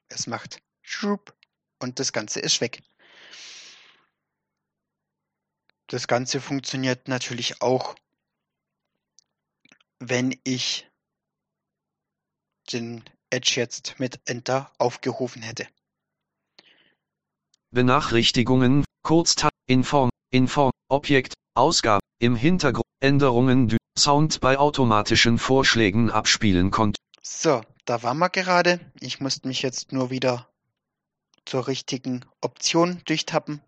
Es 0.09 0.27
macht 0.27 0.61
Schub 0.83 1.37
und 1.81 1.99
das 1.99 2.13
Ganze 2.13 2.41
ist 2.41 2.61
weg. 2.61 2.83
Das 5.89 6.09
Ganze 6.09 6.41
funktioniert 6.41 7.07
natürlich 7.07 7.61
auch, 7.61 7.95
wenn 9.99 10.39
ich 10.45 10.89
den 12.73 13.05
Edge 13.31 13.53
jetzt 13.57 13.99
mit 13.99 14.21
Enter 14.25 14.73
aufgerufen 14.79 15.43
hätte. 15.43 15.69
Benachrichtigungen, 17.71 18.85
Kurzteil, 19.03 19.51
Inform, 19.69 20.11
Inform, 20.31 20.73
Objekt, 20.89 21.35
Ausgabe, 21.55 22.01
im 22.19 22.37
Hintergrund, 22.37 22.87
Änderungen, 23.01 23.77
Sound 23.99 24.41
bei 24.41 24.59
automatischen 24.59 25.39
Vorschlägen 25.39 26.11
abspielen 26.11 26.71
konnte. 26.71 27.01
So, 27.23 27.63
da 27.87 28.03
waren 28.03 28.19
wir 28.19 28.29
gerade. 28.29 28.81
Ich 29.01 29.21
musste 29.21 29.49
mich 29.49 29.63
jetzt 29.63 29.93
nur 29.93 30.11
wieder 30.11 30.49
zur 31.45 31.69
richtigen 31.69 32.25
Option 32.41 33.01
durchtappen. 33.07 33.63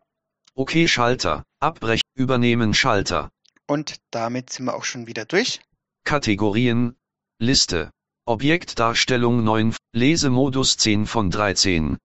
Okay 0.54 0.88
Schalter, 0.88 1.44
Abbrechen, 1.60 2.02
Übernehmen 2.14 2.74
Schalter, 2.74 3.30
Und 3.66 4.00
damit 4.10 4.50
sind 4.50 4.66
wir 4.66 4.74
auch 4.74 4.84
schon 4.84 5.06
wieder 5.06 5.24
durch. 5.24 5.60
Kategorien, 6.04 6.96
Liste, 7.38 7.90
Objektdarstellung 8.24 9.44
9, 9.44 9.76
Lesemodus 9.92 10.76
10 10.76 11.06
von 11.06 11.30
13, 11.30 11.96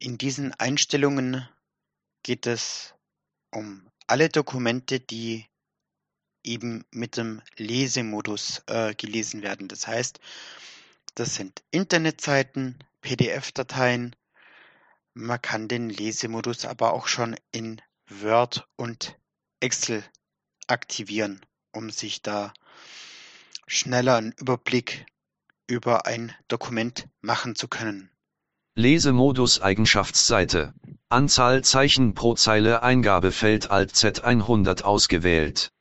In 0.00 0.18
diesen 0.18 0.52
Einstellungen 0.54 1.48
geht 2.22 2.46
es 2.46 2.94
um 3.52 3.88
alle 4.06 4.28
Dokumente, 4.28 4.98
die 4.98 5.46
eben 6.42 6.84
mit 6.90 7.16
dem 7.16 7.42
Lesemodus 7.56 8.62
äh, 8.66 8.94
gelesen 8.94 9.42
werden. 9.42 9.68
Das 9.68 9.86
heißt, 9.86 10.18
das 11.14 11.34
sind 11.34 11.62
Internetseiten, 11.70 12.78
PDF-Dateien. 13.00 14.16
Man 15.14 15.40
kann 15.42 15.68
den 15.68 15.90
Lesemodus 15.90 16.64
aber 16.64 16.92
auch 16.92 17.06
schon 17.06 17.36
in 17.52 17.80
Word 18.08 18.66
und 18.76 19.16
Excel 19.60 20.04
aktivieren, 20.66 21.40
um 21.72 21.90
sich 21.90 22.22
da 22.22 22.52
schneller 23.66 24.16
einen 24.16 24.32
Überblick 24.32 25.06
über 25.66 26.06
ein 26.06 26.34
Dokument 26.48 27.08
machen 27.20 27.54
zu 27.54 27.68
können. 27.68 28.10
Lesemodus 28.74 29.60
Eigenschaftsseite, 29.60 30.74
Anzahl 31.08 31.62
Zeichen 31.64 32.14
pro 32.14 32.34
Zeile 32.34 32.82
Eingabefeld 32.82 33.70
Alt 33.70 33.94
Z 33.96 34.24
100 34.24 34.84
ausgewählt. 34.84 35.72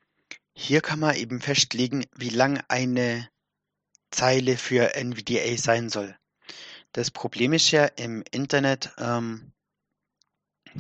Hier 0.54 0.82
kann 0.82 1.00
man 1.00 1.16
eben 1.16 1.40
festlegen, 1.40 2.06
wie 2.16 2.30
lang 2.30 2.62
eine 2.68 3.30
Zeile 4.12 4.58
für 4.58 4.96
NVDA 4.96 5.58
sein 5.58 5.90
soll. 5.90 6.18
Das 6.92 7.12
Problem 7.12 7.54
ist 7.54 7.72
ja 7.72 7.86
im 7.86 8.24
Internet, 8.32 8.92
ähm, 8.98 9.52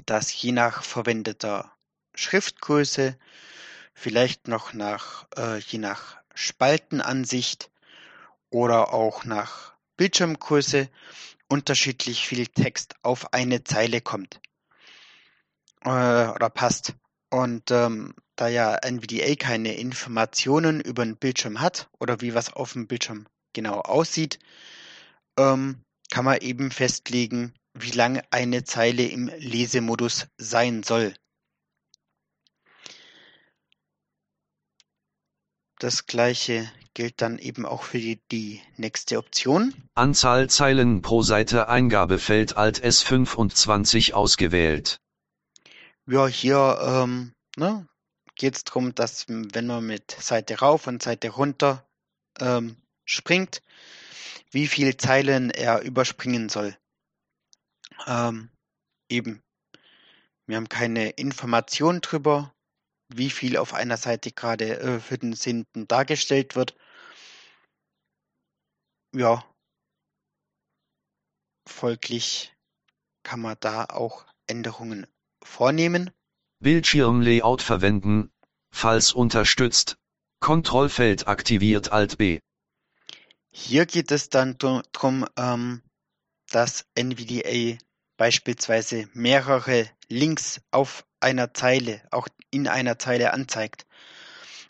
dass 0.06 0.34
je 0.42 0.52
nach 0.52 0.84
verwendeter 0.84 1.72
Schriftgröße, 2.16 3.18
vielleicht 3.94 4.48
noch 4.48 4.74
nach, 4.74 5.28
äh, 5.38 5.60
je 5.60 5.80
nach 5.80 6.18
Spaltenansicht 6.34 7.70
oder 8.50 8.94
auch 8.94 9.26
nach 9.26 9.74
Bildschirmgröße 9.98 10.90
unterschiedlich 11.48 12.28
viel 12.28 12.48
Text 12.48 12.96
auf 13.02 13.34
eine 13.34 13.64
Zeile 13.64 14.02
kommt 14.02 14.40
äh, 15.84 15.90
oder 15.90 16.50
passt. 16.50 16.96
Und 17.30 17.72
ähm, 17.72 18.16
da 18.40 18.48
ja 18.48 18.76
NVDA 18.76 19.36
keine 19.36 19.76
Informationen 19.76 20.80
über 20.80 21.04
den 21.04 21.18
Bildschirm 21.18 21.60
hat 21.60 21.90
oder 22.00 22.22
wie 22.22 22.34
was 22.34 22.54
auf 22.54 22.74
dem 22.74 22.88
Bildschirm 22.88 23.28
genau 23.54 23.82
aussieht, 23.82 24.40
ähm, 25.38 25.84
kann 26.10 26.24
man 26.24 26.38
eben 26.40 26.72
festlegen, 26.72 27.54
wie 27.74 27.92
lang 27.92 28.22
eine 28.32 28.64
Zeile 28.64 29.06
im 29.06 29.30
Lesemodus 29.38 30.28
sein 30.38 30.84
soll. 30.84 31.14
Das 35.80 36.06
gleiche 36.06 36.72
gilt 36.94 37.22
dann 37.22 37.40
eben 37.40 37.66
auch 37.66 37.84
für 37.84 38.00
die, 38.00 38.22
die 38.32 38.62
nächste 38.78 39.18
Option. 39.18 39.74
Anzahl 39.96 40.50
Zeilen 40.50 41.02
pro 41.02 41.24
Seite 41.24 41.68
Eingabefeld 41.68 42.56
Alt 42.58 42.82
S 42.82 43.02
25 43.02 44.14
ausgewählt. 44.14 45.00
Ja, 46.06 46.28
hier 46.28 46.80
ähm, 46.82 47.34
ne, 47.56 47.89
geht 48.40 48.56
es 48.56 48.64
darum, 48.64 48.96
dass 48.96 49.26
m, 49.26 49.54
wenn 49.54 49.68
man 49.68 49.86
mit 49.86 50.10
Seite 50.12 50.60
rauf 50.60 50.88
und 50.88 51.04
Seite 51.04 51.30
runter 51.30 51.88
ähm, 52.40 52.82
springt, 53.06 53.62
wie 54.50 54.68
viele 54.68 54.98
Zeilen 54.98 55.52
er 55.52 55.82
überspringen 55.82 56.50
soll. 56.50 56.76
Ähm, 58.08 58.50
eben, 59.10 59.44
wir 60.48 60.56
haben 60.56 60.70
keine 60.70 61.10
Information 61.12 62.02
drüber, 62.02 62.56
wie 63.10 63.30
viel 63.30 63.58
auf 63.58 63.74
einer 63.74 63.98
Seite 63.98 64.32
gerade 64.32 64.80
äh, 64.80 65.00
für 65.00 65.18
den 65.18 65.34
Sinden 65.34 65.88
dargestellt 65.88 66.56
wird. 66.56 66.76
Ja, 69.14 69.44
folglich 71.68 72.56
kann 73.24 73.42
man 73.42 73.58
da 73.60 73.86
auch 73.86 74.26
Änderungen 74.48 75.08
vornehmen. 75.44 76.12
Bildschirmlayout 76.60 77.62
verwenden, 77.62 78.32
falls 78.70 79.14
unterstützt. 79.14 79.98
Kontrollfeld 80.40 81.28
aktiviert 81.28 81.92
Alt 81.92 82.18
B. 82.18 82.40
Hier 83.52 83.86
geht 83.86 84.12
es 84.12 84.30
dann 84.30 84.58
darum, 84.58 85.26
ähm, 85.38 85.82
dass 86.50 86.86
NVDA 86.96 87.78
beispielsweise 88.18 89.08
mehrere 89.14 89.90
Links 90.10 90.62
auf 90.72 91.06
einer 91.20 91.54
Zeile, 91.54 92.02
auch 92.12 92.28
in 92.52 92.68
einer 92.68 93.00
Zeile 93.00 93.34
anzeigt. 93.34 93.86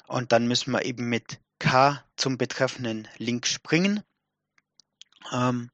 Und 0.08 0.32
dann 0.32 0.48
müssen 0.48 0.72
wir 0.72 0.86
eben 0.86 1.10
mit 1.10 1.40
K 1.60 2.04
zum 2.16 2.38
betreffenden 2.38 3.08
Link 3.18 3.48
springen. 3.48 4.04
Ähm, 5.32 5.72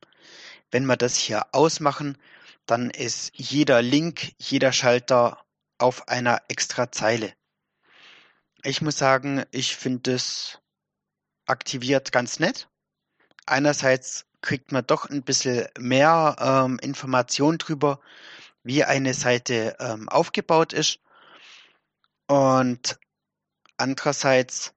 wenn 0.71 0.85
wir 0.85 0.97
das 0.97 1.17
hier 1.17 1.45
ausmachen, 1.51 2.17
dann 2.65 2.89
ist 2.89 3.31
jeder 3.35 3.81
Link, 3.81 4.33
jeder 4.39 4.71
Schalter 4.71 5.44
auf 5.77 6.07
einer 6.07 6.41
extra 6.47 6.91
Zeile. 6.91 7.33
Ich 8.63 8.81
muss 8.81 8.97
sagen, 8.97 9.45
ich 9.51 9.75
finde 9.75 10.15
es 10.15 10.59
aktiviert 11.45 12.11
ganz 12.11 12.39
nett. 12.39 12.67
Einerseits 13.45 14.25
kriegt 14.41 14.71
man 14.71 14.85
doch 14.85 15.09
ein 15.09 15.23
bisschen 15.23 15.67
mehr 15.77 16.35
ähm, 16.39 16.79
Information 16.79 17.57
drüber, 17.57 17.99
wie 18.63 18.83
eine 18.83 19.13
Seite 19.13 19.75
ähm, 19.79 20.09
aufgebaut 20.09 20.73
ist. 20.73 20.99
Und 22.27 22.99
andererseits, 23.77 24.73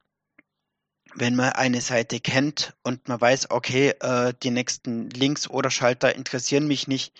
wenn 1.14 1.34
man 1.34 1.52
eine 1.52 1.80
Seite 1.80 2.20
kennt 2.20 2.74
und 2.82 3.08
man 3.08 3.20
weiß, 3.20 3.50
okay, 3.50 3.90
äh, 4.00 4.34
die 4.42 4.50
nächsten 4.50 5.08
Links 5.10 5.48
oder 5.48 5.70
Schalter 5.70 6.14
interessieren 6.14 6.66
mich 6.66 6.88
nicht, 6.88 7.14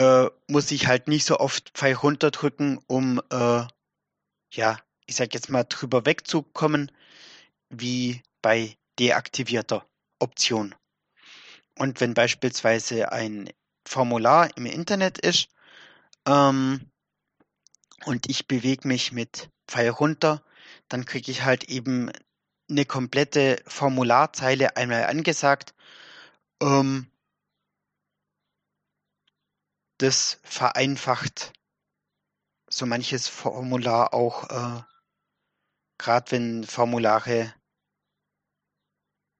äh, 0.00 0.30
muss 0.46 0.70
ich 0.70 0.86
halt 0.86 1.08
nicht 1.08 1.26
so 1.26 1.38
oft 1.38 1.72
Pfeil 1.74 1.92
runterdrücken, 1.94 2.80
um, 2.86 3.20
äh, 3.30 3.64
ja, 4.50 4.78
ich 5.04 5.16
sag 5.16 5.34
jetzt 5.34 5.50
mal, 5.50 5.64
drüber 5.64 6.06
wegzukommen, 6.06 6.90
wie 7.68 8.22
bei 8.40 8.78
deaktivierter 8.98 9.84
Option. 10.18 10.74
Und 11.78 12.00
wenn 12.00 12.14
beispielsweise 12.14 13.12
ein 13.12 13.50
Formular 13.86 14.56
im 14.56 14.64
Internet 14.64 15.18
ist 15.18 15.48
ähm, 16.26 16.90
und 18.06 18.30
ich 18.30 18.48
bewege 18.48 18.88
mich 18.88 19.12
mit 19.12 19.50
Pfeil 19.68 19.90
runter, 19.90 20.42
dann 20.88 21.04
kriege 21.04 21.30
ich 21.30 21.44
halt 21.44 21.64
eben 21.64 22.10
eine 22.70 22.86
komplette 22.86 23.62
Formularzeile 23.66 24.78
einmal 24.78 25.04
angesagt. 25.04 25.74
Ähm, 26.62 27.10
das 30.00 30.38
vereinfacht 30.42 31.52
so 32.70 32.86
manches 32.86 33.28
Formular 33.28 34.14
auch, 34.14 34.48
äh, 34.48 34.82
gerade 35.98 36.30
wenn 36.30 36.64
Formulare, 36.64 37.52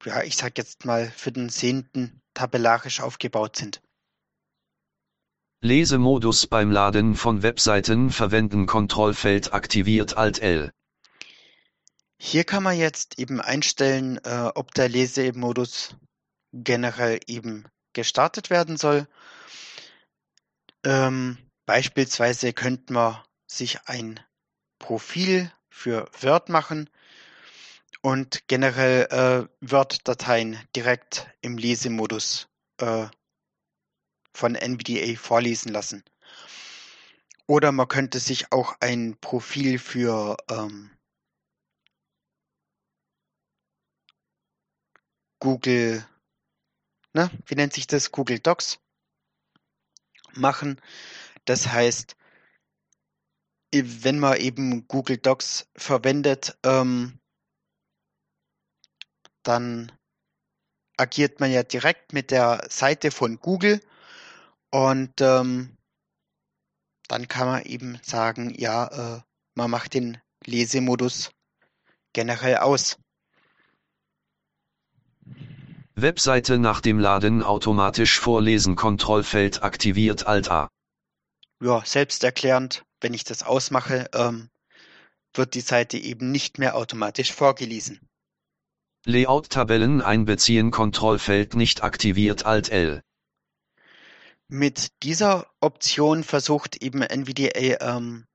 ja, 0.04 0.22
ich 0.22 0.36
sag 0.36 0.58
jetzt 0.58 0.84
mal, 0.84 1.10
für 1.10 1.32
den 1.32 1.48
Sehenden 1.48 2.20
tabellarisch 2.34 3.00
aufgebaut 3.00 3.56
sind. 3.56 3.80
Lesemodus 5.62 6.46
beim 6.46 6.70
Laden 6.70 7.14
von 7.14 7.42
Webseiten 7.42 8.10
verwenden 8.10 8.66
Kontrollfeld 8.66 9.52
aktiviert 9.52 10.16
Alt 10.16 10.40
L. 10.40 10.72
Hier 12.18 12.44
kann 12.44 12.62
man 12.62 12.76
jetzt 12.76 13.18
eben 13.18 13.40
einstellen, 13.40 14.18
äh, 14.24 14.50
ob 14.54 14.74
der 14.74 14.88
Lesemodus 14.88 15.96
generell 16.52 17.20
eben 17.26 17.66
gestartet 17.92 18.50
werden 18.50 18.76
soll. 18.76 19.06
Ähm, 20.84 21.36
beispielsweise 21.66 22.52
könnte 22.52 22.92
man 22.92 23.22
sich 23.46 23.86
ein 23.86 24.20
Profil 24.78 25.52
für 25.68 26.08
Word 26.20 26.48
machen 26.48 26.88
und 28.02 28.48
generell 28.48 29.06
äh, 29.10 29.48
Word-Dateien 29.60 30.58
direkt 30.74 31.28
im 31.42 31.58
Lesemodus 31.58 32.48
äh, 32.78 33.08
von 34.32 34.54
NVDA 34.54 35.18
vorlesen 35.18 35.72
lassen. 35.72 36.02
Oder 37.46 37.72
man 37.72 37.88
könnte 37.88 38.20
sich 38.20 38.52
auch 38.52 38.76
ein 38.80 39.16
Profil 39.20 39.78
für 39.78 40.36
ähm, 40.48 40.90
Google, 45.40 46.06
ne, 47.12 47.30
wie 47.46 47.54
nennt 47.54 47.72
sich 47.72 47.86
das? 47.86 48.12
Google 48.12 48.38
Docs 48.38 48.78
machen. 50.34 50.80
Das 51.44 51.68
heißt, 51.68 52.16
wenn 53.72 54.18
man 54.18 54.36
eben 54.38 54.86
Google 54.88 55.18
Docs 55.18 55.68
verwendet, 55.76 56.58
ähm, 56.64 57.18
dann 59.42 59.92
agiert 60.96 61.40
man 61.40 61.50
ja 61.50 61.62
direkt 61.62 62.12
mit 62.12 62.30
der 62.30 62.66
Seite 62.68 63.10
von 63.10 63.40
Google 63.40 63.80
und 64.70 65.20
ähm, 65.20 65.76
dann 67.08 67.26
kann 67.26 67.48
man 67.48 67.62
eben 67.62 67.98
sagen, 68.02 68.54
ja, 68.56 69.16
äh, 69.16 69.22
man 69.54 69.70
macht 69.70 69.94
den 69.94 70.20
Lesemodus 70.44 71.32
generell 72.12 72.58
aus. 72.58 72.98
Webseite 75.94 76.58
nach 76.58 76.80
dem 76.80 76.98
Laden 76.98 77.42
automatisch 77.42 78.18
vorlesen 78.20 78.76
Kontrollfeld 78.76 79.62
aktiviert 79.62 80.26
Alt 80.26 80.50
A. 80.50 80.68
Ja, 81.62 81.82
selbsterklärend, 81.84 82.84
wenn 83.00 83.12
ich 83.12 83.24
das 83.24 83.42
ausmache, 83.42 84.08
ähm, 84.14 84.48
wird 85.34 85.54
die 85.54 85.60
Seite 85.60 85.98
eben 85.98 86.30
nicht 86.30 86.58
mehr 86.58 86.76
automatisch 86.76 87.32
vorgelesen. 87.32 88.00
Layout-Tabellen 89.06 90.02
einbeziehen 90.02 90.70
Kontrollfeld 90.70 91.54
nicht 91.54 91.82
aktiviert 91.82 92.44
Alt 92.44 92.70
L. 92.70 93.02
Mit 94.48 95.02
dieser 95.02 95.46
Option 95.60 96.24
versucht 96.24 96.82
eben 96.82 97.02
NVDA 97.02 97.96
ähm, 97.96 98.26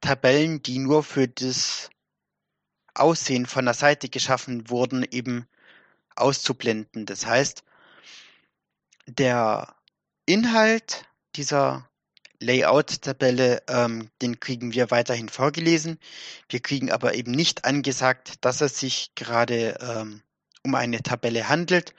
Tabellen, 0.00 0.62
die 0.62 0.78
nur 0.78 1.02
für 1.02 1.28
das 1.28 1.90
Aussehen 2.94 3.46
von 3.46 3.64
der 3.64 3.74
Seite 3.74 4.08
geschaffen 4.08 4.70
wurden, 4.70 5.04
eben 5.10 5.46
auszublenden. 6.20 7.06
Das 7.06 7.26
heißt, 7.26 7.64
der 9.06 9.74
Inhalt 10.26 11.04
dieser 11.36 11.88
Layout-Tabelle, 12.40 13.62
ähm, 13.68 14.08
den 14.22 14.40
kriegen 14.40 14.72
wir 14.72 14.90
weiterhin 14.90 15.28
vorgelesen. 15.28 15.98
Wir 16.48 16.60
kriegen 16.60 16.90
aber 16.90 17.14
eben 17.14 17.32
nicht 17.32 17.64
angesagt, 17.64 18.44
dass 18.44 18.60
es 18.60 18.78
sich 18.78 19.12
gerade 19.14 19.78
ähm, 19.80 20.22
um 20.64 20.74
eine 20.74 21.02
Tabelle 21.02 21.48
handelt. 21.48 21.94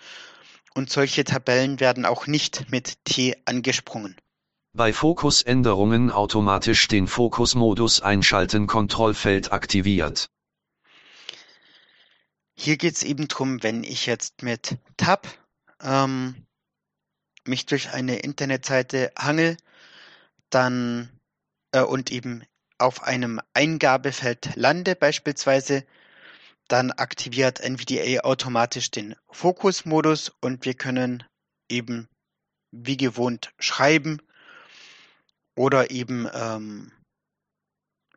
Und 0.73 0.89
solche 0.89 1.23
Tabellen 1.25 1.79
werden 1.79 2.05
auch 2.05 2.27
nicht 2.27 2.71
mit 2.71 3.03
T 3.05 3.35
angesprungen. 3.45 4.15
Bei 4.73 4.93
Fokusänderungen 4.93 6.11
automatisch 6.11 6.87
den 6.87 7.07
Fokusmodus 7.07 8.01
einschalten 8.01 8.67
Kontrollfeld 8.67 9.51
aktiviert. 9.51 10.29
Hier 12.53 12.77
geht 12.77 12.95
es 12.95 13.03
eben 13.03 13.27
drum, 13.27 13.63
wenn 13.63 13.83
ich 13.83 14.05
jetzt 14.05 14.43
mit 14.43 14.77
Tab 14.97 15.27
ähm, 15.81 16.45
mich 17.45 17.65
durch 17.65 17.91
eine 17.91 18.19
Internetseite 18.19 19.11
hangel, 19.17 19.57
dann 20.49 21.09
äh, 21.71 21.81
und 21.81 22.11
eben 22.11 22.43
auf 22.77 23.03
einem 23.03 23.39
Eingabefeld 23.53 24.55
lande 24.55 24.95
beispielsweise, 24.95 25.85
dann 26.67 26.91
aktiviert 26.91 27.59
NVDA 27.59 28.21
automatisch 28.21 28.91
den 28.91 29.15
Fokusmodus 29.29 30.31
und 30.41 30.65
wir 30.65 30.73
können 30.73 31.23
eben 31.69 32.07
wie 32.71 32.97
gewohnt 32.97 33.53
schreiben 33.59 34.21
oder 35.55 35.91
eben 35.91 36.27
ähm, 36.33 36.91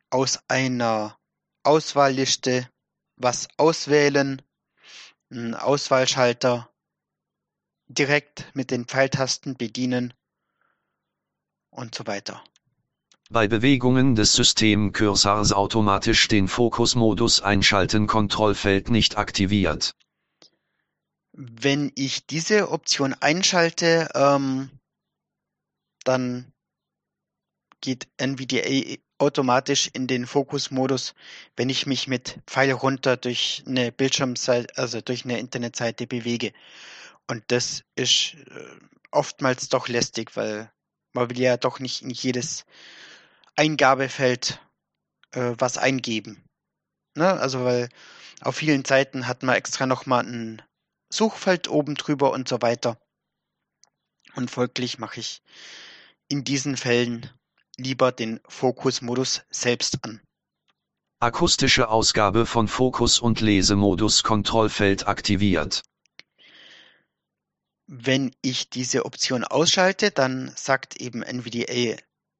aus 0.09 0.39
einer 0.47 1.17
Auswahlliste 1.63 2.69
was 3.17 3.47
auswählen, 3.57 4.41
einen 5.29 5.55
Auswahlschalter 5.55 6.69
direkt 7.87 8.45
mit 8.53 8.71
den 8.71 8.85
Pfeiltasten 8.85 9.55
bedienen 9.55 10.13
und 11.69 11.95
so 11.95 12.07
weiter. 12.07 12.43
Bei 13.29 13.47
Bewegungen 13.47 14.15
des 14.15 14.33
Systemcursors 14.33 15.51
automatisch 15.51 16.27
den 16.27 16.47
Fokusmodus 16.47 17.41
einschalten 17.41 18.05
Kontrollfeld 18.05 18.89
nicht 18.89 19.17
aktiviert. 19.17 19.95
Wenn 21.31 21.91
ich 21.95 22.27
diese 22.27 22.71
Option 22.71 23.13
einschalte, 23.13 24.09
ähm, 24.13 24.69
dann 26.03 26.53
geht 27.81 28.07
NVDA 28.17 28.97
automatisch 29.17 29.89
in 29.93 30.07
den 30.07 30.27
Fokusmodus, 30.27 31.15
wenn 31.55 31.69
ich 31.69 31.85
mich 31.85 32.07
mit 32.07 32.39
Pfeil 32.47 32.71
runter 32.71 33.17
durch 33.17 33.63
eine 33.65 33.91
Bildschirmseite, 33.91 34.77
also 34.77 35.01
durch 35.01 35.23
eine 35.25 35.39
Internetseite 35.39 36.07
bewege. 36.07 36.51
Und 37.27 37.43
das 37.47 37.83
ist 37.95 38.35
äh, 38.35 38.65
oftmals 39.11 39.69
doch 39.69 39.87
lästig, 39.87 40.35
weil 40.35 40.71
man 41.13 41.29
will 41.29 41.39
ja 41.39 41.57
doch 41.57 41.79
nicht 41.79 42.01
in 42.01 42.09
jedes 42.09 42.65
Eingabefeld 43.55 44.59
äh, 45.31 45.53
was 45.57 45.77
eingeben. 45.77 46.43
Ne? 47.15 47.31
Also 47.31 47.63
weil 47.63 47.89
auf 48.41 48.57
vielen 48.57 48.83
Seiten 48.83 49.27
hat 49.27 49.43
man 49.43 49.55
extra 49.55 49.85
nochmal 49.85 50.25
ein 50.25 50.61
Suchfeld 51.09 51.69
oben 51.69 51.95
drüber 51.95 52.31
und 52.31 52.49
so 52.49 52.61
weiter. 52.61 52.99
Und 54.35 54.51
folglich 54.51 54.99
mache 54.99 55.21
ich 55.21 55.41
in 56.27 56.43
diesen 56.43 56.75
Fällen 56.75 57.29
lieber 57.77 58.11
den 58.11 58.39
Fokusmodus 58.47 59.43
selbst 59.49 60.03
an. 60.03 60.21
Akustische 61.19 61.89
Ausgabe 61.89 62.45
von 62.45 62.67
Fokus 62.67 63.19
und 63.19 63.41
Lesemodus 63.41 64.23
Kontrollfeld 64.23 65.07
aktiviert. 65.07 65.83
Wenn 67.87 68.35
ich 68.41 68.69
diese 68.69 69.05
Option 69.05 69.43
ausschalte, 69.43 70.11
dann 70.11 70.51
sagt 70.55 70.97
eben 70.97 71.21
NVDA 71.21 71.97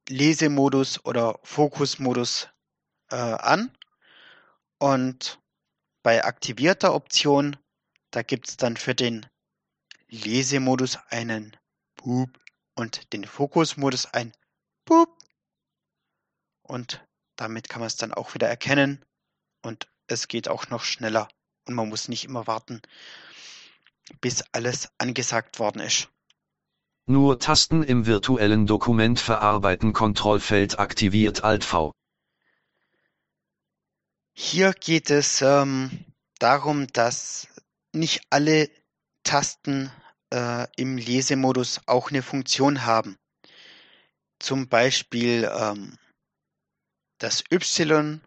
Lesemodus 0.10 1.04
oder 1.06 1.40
Fokusmodus 1.44 2.50
äh, 3.10 3.16
an. 3.16 3.72
Und 4.78 5.40
bei 6.04 6.24
aktivierter 6.24 6.94
Option, 6.94 7.58
da 8.12 8.22
gibt 8.22 8.50
es 8.50 8.58
dann 8.58 8.78
für 8.78 8.94
den 8.94 9.26
Lesemodus 10.10 10.98
einen 11.10 11.56
Boop 11.96 12.30
und 12.76 13.14
den 13.14 13.26
Fokusmodus 13.26 14.06
ein 14.14 14.34
Boop 14.86 15.15
und 16.68 17.06
damit 17.36 17.70
kann 17.70 17.80
man 17.80 17.88
es 17.88 17.96
dann 17.96 18.14
auch 18.14 18.34
wieder 18.34 18.48
erkennen 18.48 19.04
und 19.62 19.88
es 20.08 20.28
geht 20.28 20.48
auch 20.48 20.70
noch 20.70 20.84
schneller 20.84 21.28
und 21.68 21.76
man 21.76 21.90
muss 21.90 22.08
nicht 22.08 22.26
immer 22.26 22.48
warten, 22.48 22.82
bis 24.22 24.44
alles 24.52 24.90
angesagt 24.98 25.60
worden 25.60 25.82
ist. 25.82 26.10
Nur 27.08 27.40
Tasten 27.40 27.84
im 27.84 28.06
virtuellen 28.06 28.66
Dokument 28.66 29.20
verarbeiten 29.20 29.94
Kontrollfeld 29.94 30.80
aktiviert 30.80 31.44
Alt 31.44 31.64
V. 31.64 31.92
Hier 34.34 34.74
geht 34.74 35.12
es 35.12 35.42
ähm, 35.42 36.06
darum, 36.40 36.88
dass 36.88 37.48
nicht 37.94 38.22
alle 38.32 38.70
Tasten 39.24 39.92
äh, 40.34 40.68
im 40.76 40.98
Lesemodus 40.98 41.82
auch 41.86 42.10
eine 42.10 42.22
Funktion 42.22 42.86
haben. 42.86 43.18
Zum 44.40 44.68
Beispiel 44.68 45.50
ähm, 45.52 45.98
das 47.18 47.44
Y 47.52 48.22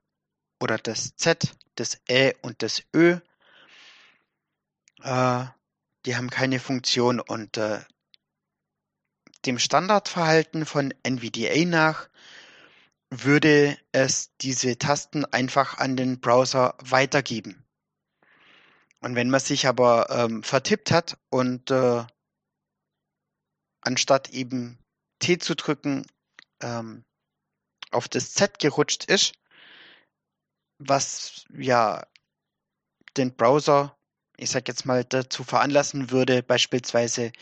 oder 0.60 0.78
das 0.78 1.14
Z, 1.16 1.54
das 1.74 2.00
Ä 2.08 2.34
und 2.42 2.62
das 2.62 2.82
Ö. 2.94 3.18
Äh, 5.02 5.44
die 6.04 6.16
haben 6.16 6.30
keine 6.30 6.58
Funktion 6.58 7.20
und 7.20 7.56
äh, 7.56 7.80
dem 9.46 9.58
Standardverhalten 9.58 10.66
von 10.66 10.92
NVDA 11.02 11.64
nach 11.64 12.08
würde 13.10 13.78
es 13.92 14.34
diese 14.38 14.76
Tasten 14.78 15.24
einfach 15.24 15.78
an 15.78 15.96
den 15.96 16.20
Browser 16.20 16.76
weitergeben. 16.80 17.64
Und 19.00 19.14
wenn 19.14 19.30
man 19.30 19.40
sich 19.40 19.66
aber 19.66 20.10
ähm, 20.10 20.42
vertippt 20.42 20.90
hat 20.90 21.18
und 21.30 21.70
äh, 21.70 22.04
anstatt 23.80 24.30
eben 24.30 24.78
T 25.20 25.38
zu 25.38 25.54
drücken, 25.54 26.04
ähm, 26.60 27.04
auf 27.90 28.08
das 28.08 28.34
Z 28.34 28.58
gerutscht 28.58 29.04
ist, 29.04 29.32
was 30.78 31.44
ja 31.56 32.06
den 33.16 33.34
Browser, 33.34 33.96
ich 34.36 34.50
sag 34.50 34.68
jetzt 34.68 34.86
mal, 34.86 35.04
dazu 35.04 35.44
veranlassen 35.44 36.10
würde, 36.10 36.42
beispielsweise 36.42 37.32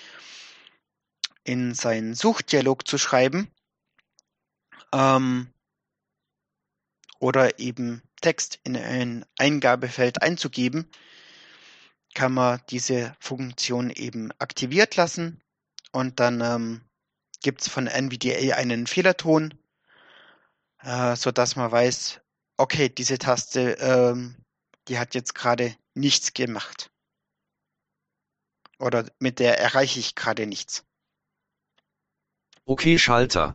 in 1.44 1.74
seinen 1.74 2.14
Suchdialog 2.14 2.86
zu 2.88 2.98
schreiben 2.98 3.50
ähm, 4.92 5.52
oder 7.18 7.58
eben 7.58 8.02
Text 8.20 8.58
in 8.64 8.76
ein 8.76 9.24
Eingabefeld 9.38 10.22
einzugeben, 10.22 10.90
kann 12.14 12.32
man 12.32 12.60
diese 12.70 13.14
Funktion 13.20 13.90
eben 13.90 14.32
aktiviert 14.38 14.96
lassen 14.96 15.42
und 15.92 16.18
dann 16.18 16.40
ähm, 16.40 16.80
gibt 17.42 17.60
es 17.60 17.68
von 17.68 17.86
NVDA 17.86 18.56
einen 18.56 18.86
Fehlerton, 18.86 19.54
äh, 20.86 21.16
sodass 21.16 21.56
man 21.56 21.70
weiß, 21.70 22.20
okay, 22.56 22.88
diese 22.88 23.18
Taste, 23.18 23.72
ähm, 23.80 24.36
die 24.86 24.98
hat 24.98 25.14
jetzt 25.14 25.34
gerade 25.34 25.74
nichts 25.94 26.32
gemacht. 26.32 26.90
Oder 28.78 29.10
mit 29.18 29.40
der 29.40 29.58
erreiche 29.58 29.98
ich 29.98 30.14
gerade 30.14 30.46
nichts. 30.46 30.84
Okay 32.66 32.98
Schalter. 32.98 33.54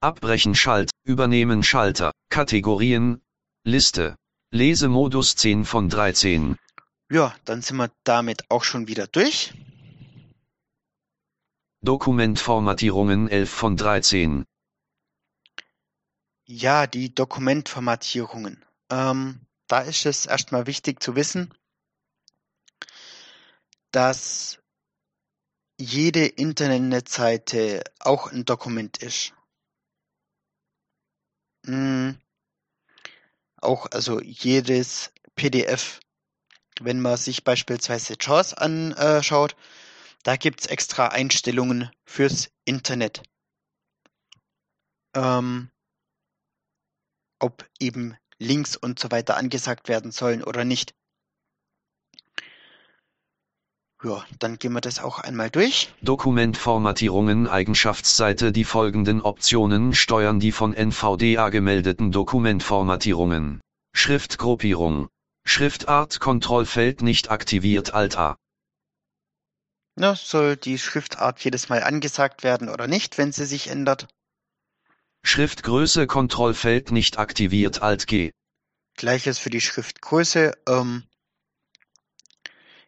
Abbrechen 0.00 0.54
Schalt, 0.54 0.90
Übernehmen 1.04 1.62
Schalter, 1.62 2.12
Kategorien, 2.28 3.20
Liste. 3.64 4.16
Lesemodus 4.50 5.36
10 5.36 5.64
von 5.64 5.88
13. 5.88 6.56
Ja, 7.10 7.34
dann 7.44 7.62
sind 7.62 7.76
wir 7.76 7.90
damit 8.04 8.50
auch 8.50 8.64
schon 8.64 8.88
wieder 8.88 9.06
durch. 9.06 9.52
Dokumentformatierungen 11.82 13.28
11 13.28 13.50
von 13.50 13.76
13. 13.76 14.44
Ja, 16.50 16.86
die 16.86 17.14
Dokumentformatierungen. 17.14 18.64
Ähm, 18.90 19.46
da 19.66 19.80
ist 19.82 20.06
es 20.06 20.26
erstmal 20.26 20.66
wichtig 20.66 21.02
zu 21.02 21.14
wissen, 21.14 21.52
dass 23.92 24.58
jede 25.78 26.26
Internetseite 26.26 27.84
auch 28.00 28.32
ein 28.32 28.44
Dokument 28.44 28.96
ist. 28.98 29.34
Hm, 31.66 32.18
auch 33.60 33.86
also 33.92 34.20
jedes 34.20 35.12
PDF 35.34 36.00
wenn 36.80 37.00
man 37.00 37.16
sich 37.16 37.44
beispielsweise 37.44 38.16
JAWS 38.20 38.54
anschaut, 38.54 39.56
da 40.22 40.36
gibt 40.36 40.60
es 40.60 40.66
extra 40.66 41.08
Einstellungen 41.08 41.90
fürs 42.04 42.50
Internet. 42.64 43.22
Ähm, 45.14 45.70
ob 47.38 47.68
eben 47.78 48.16
Links 48.38 48.76
und 48.76 48.98
so 48.98 49.10
weiter 49.10 49.36
angesagt 49.36 49.88
werden 49.88 50.12
sollen 50.12 50.44
oder 50.44 50.64
nicht. 50.64 50.94
Ja, 54.04 54.24
dann 54.38 54.60
gehen 54.60 54.72
wir 54.74 54.80
das 54.80 55.00
auch 55.00 55.18
einmal 55.18 55.50
durch. 55.50 55.92
Dokumentformatierungen 56.02 57.48
Eigenschaftsseite 57.48 58.52
Die 58.52 58.62
folgenden 58.62 59.22
Optionen 59.22 59.92
steuern 59.92 60.38
die 60.38 60.52
von 60.52 60.72
NVDA 60.72 61.48
gemeldeten 61.48 62.12
Dokumentformatierungen. 62.12 63.60
Schriftgruppierung, 63.92 65.08
Schriftart 65.44 66.20
Kontrollfeld 66.20 67.02
nicht 67.02 67.30
aktiviert 67.30 67.92
Alt 67.92 68.16
A. 68.16 68.36
Na, 69.96 70.14
soll 70.14 70.56
die 70.56 70.78
Schriftart 70.78 71.42
jedes 71.42 71.68
Mal 71.68 71.82
angesagt 71.82 72.44
werden 72.44 72.68
oder 72.68 72.86
nicht, 72.86 73.18
wenn 73.18 73.32
sie 73.32 73.46
sich 73.46 73.66
ändert? 73.66 74.06
Schriftgröße 75.22 76.06
Kontrollfeld 76.06 76.90
nicht 76.90 77.18
aktiviert 77.18 77.82
Alt 77.82 78.06
G. 78.06 78.32
Gleiches 78.96 79.38
für 79.38 79.50
die 79.50 79.60
Schriftgröße. 79.60 80.52
Ähm, 80.68 81.04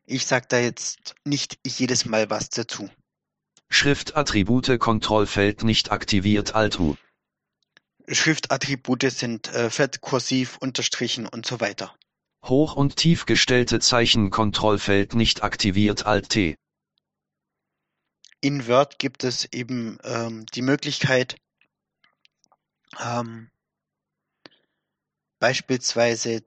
ich 0.05 0.27
sage 0.27 0.47
da 0.49 0.59
jetzt 0.59 1.15
nicht 1.25 1.59
jedes 1.65 2.05
Mal 2.05 2.31
was 2.31 2.51
dazu. 2.51 2.91
Schriftattribute 3.69 4.79
Kontrollfeld 4.81 5.63
nicht 5.63 5.93
aktiviert 5.93 6.55
Alt 6.55 6.81
U. 6.81 6.97
Schriftattribute 8.09 9.11
sind 9.11 9.49
äh, 9.55 9.71
fett, 9.71 10.01
kursiv, 10.01 10.57
unterstrichen 10.59 11.27
und 11.27 11.47
so 11.47 11.61
weiter. 11.61 11.95
Hoch- 12.45 12.75
und 12.75 12.97
tief 12.97 13.27
gestellte 13.27 13.79
Zeichen 13.79 14.31
Kontrollfeld 14.31 15.15
nicht 15.15 15.45
aktiviert 15.45 16.07
Alt 16.07 16.31
T. 16.31 16.57
In 18.41 18.67
Word 18.67 18.99
gibt 18.99 19.23
es 19.23 19.45
eben 19.53 19.99
ähm, 20.03 20.47
die 20.47 20.63
Möglichkeit, 20.63 21.37
ähm, 22.99 23.51
beispielsweise 25.39 26.43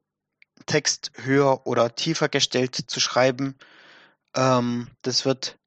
Text 0.66 1.12
höher 1.16 1.66
oder 1.66 1.96
tiefer 1.96 2.30
gestellt 2.30 2.76
zu 2.76 3.00
schreiben. 3.00 3.58
Ähm, 4.36 4.90
das 5.02 5.26
wird 5.26 5.58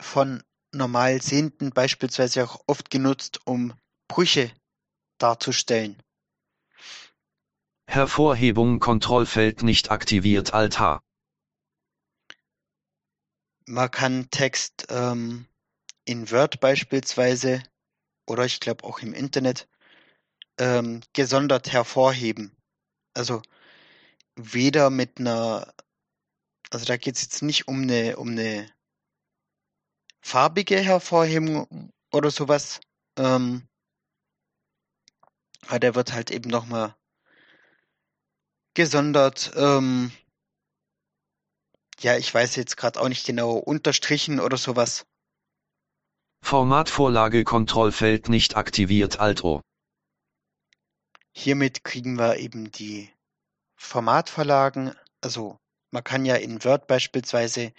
von 0.00 0.42
normal 0.72 1.22
Sehenden 1.22 1.70
beispielsweise 1.70 2.44
auch 2.44 2.62
oft 2.66 2.90
genutzt, 2.90 3.40
um 3.44 3.74
Brüche 4.08 4.52
darzustellen. 5.18 6.02
Hervorhebung 7.86 8.80
Kontrollfeld 8.80 9.62
nicht 9.62 9.90
aktiviert 9.90 10.52
Alt 10.52 10.78
H. 10.78 11.00
Man 13.66 13.90
kann 13.90 14.28
Text 14.30 14.86
ähm, 14.90 15.46
in 16.04 16.30
Word 16.30 16.60
beispielsweise 16.60 17.62
oder 18.26 18.44
ich 18.44 18.60
glaube 18.60 18.84
auch 18.84 18.98
im 19.00 19.14
Internet 19.14 19.68
ähm, 20.58 21.00
gesondert 21.12 21.72
hervorheben. 21.72 22.56
Also 23.14 23.42
weder 24.36 24.90
mit 24.90 25.18
einer, 25.18 25.72
also 26.70 26.84
da 26.84 26.96
geht 26.96 27.16
es 27.16 27.22
jetzt 27.22 27.42
nicht 27.42 27.68
um 27.68 27.82
eine, 27.82 28.16
um 28.16 28.30
eine 28.30 28.68
farbige 30.20 30.76
Hervorhebung 30.76 31.90
oder 32.12 32.30
sowas. 32.30 32.80
Ähm, 33.16 33.68
aber 35.66 35.78
der 35.78 35.94
wird 35.94 36.12
halt 36.12 36.30
eben 36.30 36.50
nochmal 36.50 36.94
gesondert, 38.74 39.52
ähm, 39.56 40.10
ja, 42.00 42.16
ich 42.16 42.34
weiß 42.34 42.56
jetzt 42.56 42.76
gerade 42.76 43.00
auch 43.00 43.08
nicht 43.08 43.24
genau, 43.24 43.52
unterstrichen 43.52 44.40
oder 44.40 44.56
sowas. 44.56 45.06
Formatvorlage 46.42 47.44
Kontrollfeld 47.44 48.28
nicht 48.28 48.56
aktiviert 48.56 49.20
Alt 49.20 49.44
O. 49.44 49.62
Hiermit 51.36 51.82
kriegen 51.84 52.16
wir 52.16 52.36
eben 52.36 52.70
die 52.70 53.10
Formatvorlagen, 53.76 54.94
also 55.20 55.58
man 55.90 56.04
kann 56.04 56.24
ja 56.24 56.36
in 56.36 56.62
Word 56.64 56.86
beispielsweise 56.86 57.72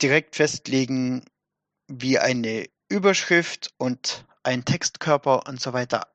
direkt 0.00 0.36
festlegen, 0.36 1.24
wie 1.88 2.18
eine 2.18 2.68
Überschrift 2.88 3.74
und 3.78 4.26
ein 4.42 4.64
Textkörper 4.64 5.46
und 5.46 5.60
so 5.60 5.72
weiter 5.72 6.06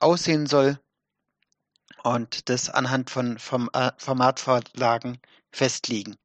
aussehen 0.00 0.46
soll 0.46 0.78
und 2.02 2.48
das 2.50 2.68
anhand 2.68 3.10
von 3.10 3.38
äh, 3.72 3.92
Formatvorlagen 3.96 5.18
festlegen. 5.50 6.16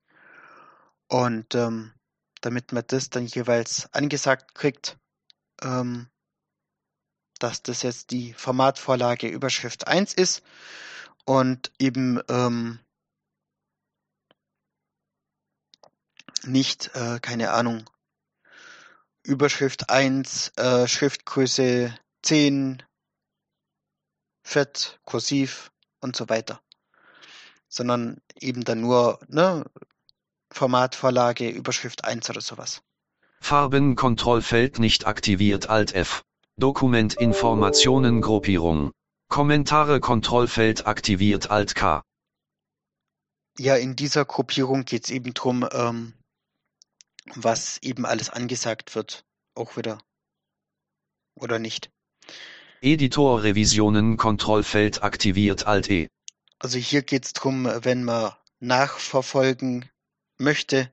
Und 1.07 1.55
ähm, 1.55 1.93
damit 2.41 2.73
man 2.73 2.83
das 2.87 3.09
dann 3.09 3.25
jeweils 3.25 3.91
angesagt 3.93 4.53
kriegt, 4.53 4.97
ähm, 5.61 6.09
dass 7.39 7.63
das 7.63 7.81
jetzt 7.81 8.11
die 8.11 8.33
Formatvorlage 8.33 9.27
Überschrift 9.27 9.87
1 9.87 10.13
ist 10.13 10.43
und 11.25 11.71
eben 11.79 12.21
ähm, 12.29 12.79
nicht, 16.43 16.91
äh, 16.95 17.19
keine 17.21 17.51
Ahnung, 17.51 17.89
Überschrift 19.23 19.89
1, 19.89 20.53
äh, 20.57 20.87
Schriftgröße 20.87 21.95
10, 22.23 22.83
fett, 24.43 24.99
kursiv 25.05 25.71
und 25.99 26.15
so 26.15 26.29
weiter. 26.29 26.61
Sondern 27.67 28.21
eben 28.39 28.63
dann 28.63 28.81
nur, 28.81 29.19
ne, 29.27 29.65
Formatvorlage, 30.51 31.49
Überschrift 31.49 32.05
1 32.05 32.29
oder 32.29 32.41
sowas. 32.41 32.81
Farbenkontrollfeld 33.41 34.79
nicht 34.79 35.05
aktiviert 35.05 35.69
Alt 35.69 35.93
F. 35.93 36.25
Dokumentinformationen 36.59 38.19
Gruppierung. 38.19 38.91
Kommentare 39.29 40.01
Kontrollfeld 40.01 40.87
aktiviert 40.87 41.49
Alt 41.49 41.73
K. 41.73 42.03
Ja, 43.57 43.77
in 43.77 43.95
dieser 43.95 44.25
Gruppierung 44.25 44.83
geht 44.83 45.05
es 45.05 45.09
eben 45.09 45.33
drum, 45.33 45.65
ähm, 45.71 46.13
was 47.33 47.77
eben 47.81 48.05
alles 48.05 48.29
angesagt 48.29 48.93
wird. 48.93 49.23
Auch 49.55 49.77
wieder. 49.77 50.01
Oder 51.35 51.59
nicht. 51.59 51.91
Editor 52.81 53.43
Revisionen 53.43 54.17
Kontrollfeld 54.17 55.01
aktiviert 55.01 55.65
Alt 55.65 55.89
E. 55.89 56.09
Also 56.59 56.77
hier 56.77 57.03
geht 57.03 57.23
es 57.23 57.31
drum, 57.31 57.69
wenn 57.83 58.03
man 58.03 58.33
nachverfolgen 58.59 59.89
möchte, 60.37 60.91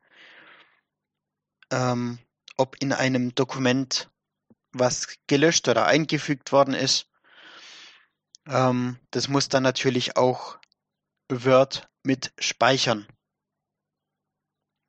ähm, 1.73 2.21
ob 2.57 2.77
in 2.81 2.93
einem 2.93 3.35
Dokument 3.35 4.09
was 4.79 5.09
gelöscht 5.27 5.69
oder 5.69 5.87
eingefügt 5.87 6.53
worden 6.53 6.75
ist. 6.75 7.07
Ähm, 8.49 8.99
das 9.11 9.29
muss 9.29 9.49
dann 9.49 9.63
natürlich 9.63 10.17
auch 10.17 10.59
Word 11.29 11.89
mit 12.03 12.33
speichern. 12.39 13.07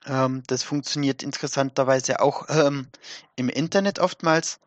Ähm, 0.06 0.44
das 0.48 0.64
funktioniert 0.64 1.24
interessanterweise 1.24 2.22
auch 2.22 2.48
ähm, 2.50 2.88
im 3.36 3.50
Internet 3.50 4.00
oftmals. 4.00 4.60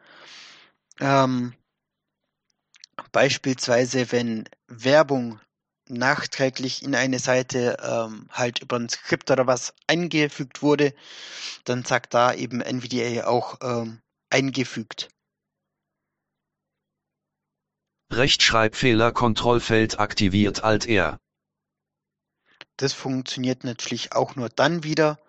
Ähm, 1.01 1.55
beispielsweise, 3.13 4.13
wenn 4.13 4.49
Werbung 4.67 5.41
nachträglich 5.89 6.83
in 6.83 6.95
eine 6.95 7.19
Seite 7.19 7.77
ähm, 7.83 8.29
halt 8.31 8.61
über 8.61 8.77
ein 8.77 8.89
Skript 8.89 9.31
oder 9.31 9.47
was 9.47 9.75
eingefügt 9.87 10.63
wurde, 10.63 10.95
dann 11.65 11.85
sagt 11.85 12.15
da 12.15 12.33
eben 12.33 12.61
NVDA 12.61 13.27
auch 13.27 13.59
ähm, 13.63 14.01
eingefügt. 14.31 15.09
Rechtschreibfehler 18.13 19.13
Kontrollfeld 19.13 20.01
aktiviert 20.01 20.65
Alt 20.65 20.87
R. 20.87 21.19
Das 22.77 22.93
funktioniert 22.93 23.63
natürlich 23.63 24.13
auch 24.13 24.37
nur 24.37 24.49
dann 24.49 24.83
wieder, 24.83 25.21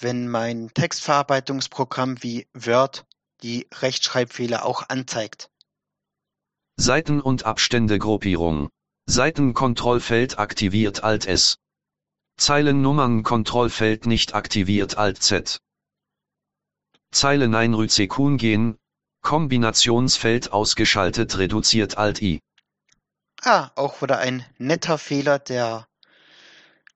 wenn 0.00 0.28
mein 0.28 0.72
Textverarbeitungsprogramm 0.74 2.22
wie 2.22 2.46
Word 2.52 3.06
die 3.42 3.66
Rechtschreibfehler 3.72 4.64
auch 4.64 4.88
anzeigt. 4.88 5.50
Seiten- 6.76 7.20
und 7.20 7.44
Abständegruppierung. 7.44 8.68
Seitenkontrollfeld 9.06 10.38
aktiviert 10.38 11.02
Alt 11.02 11.26
S. 11.26 11.56
Zeilennummern-Kontrollfeld 12.36 14.06
nicht 14.06 14.34
aktiviert 14.34 14.98
Alt 17.06 17.14
Z. 17.14 17.20
Zeileneinrüzekun 17.20 18.36
gehen, 18.36 18.78
Kombinationsfeld 19.22 20.52
ausgeschaltet 20.52 21.38
reduziert 21.38 21.98
Alt 21.98 22.22
I. 22.22 22.40
Ah, 23.42 23.70
auch 23.76 24.02
wieder 24.02 24.18
ein 24.18 24.44
netter 24.58 24.98
Fehler 24.98 25.38
der 25.38 25.86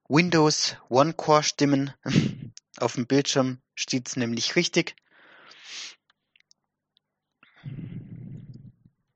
Windows 0.09 0.77
One-Core-Stimmen. 0.88 1.92
Auf 2.79 2.94
dem 2.94 3.07
Bildschirm 3.07 3.59
steht's 3.75 4.16
nämlich 4.16 4.57
richtig. 4.57 4.96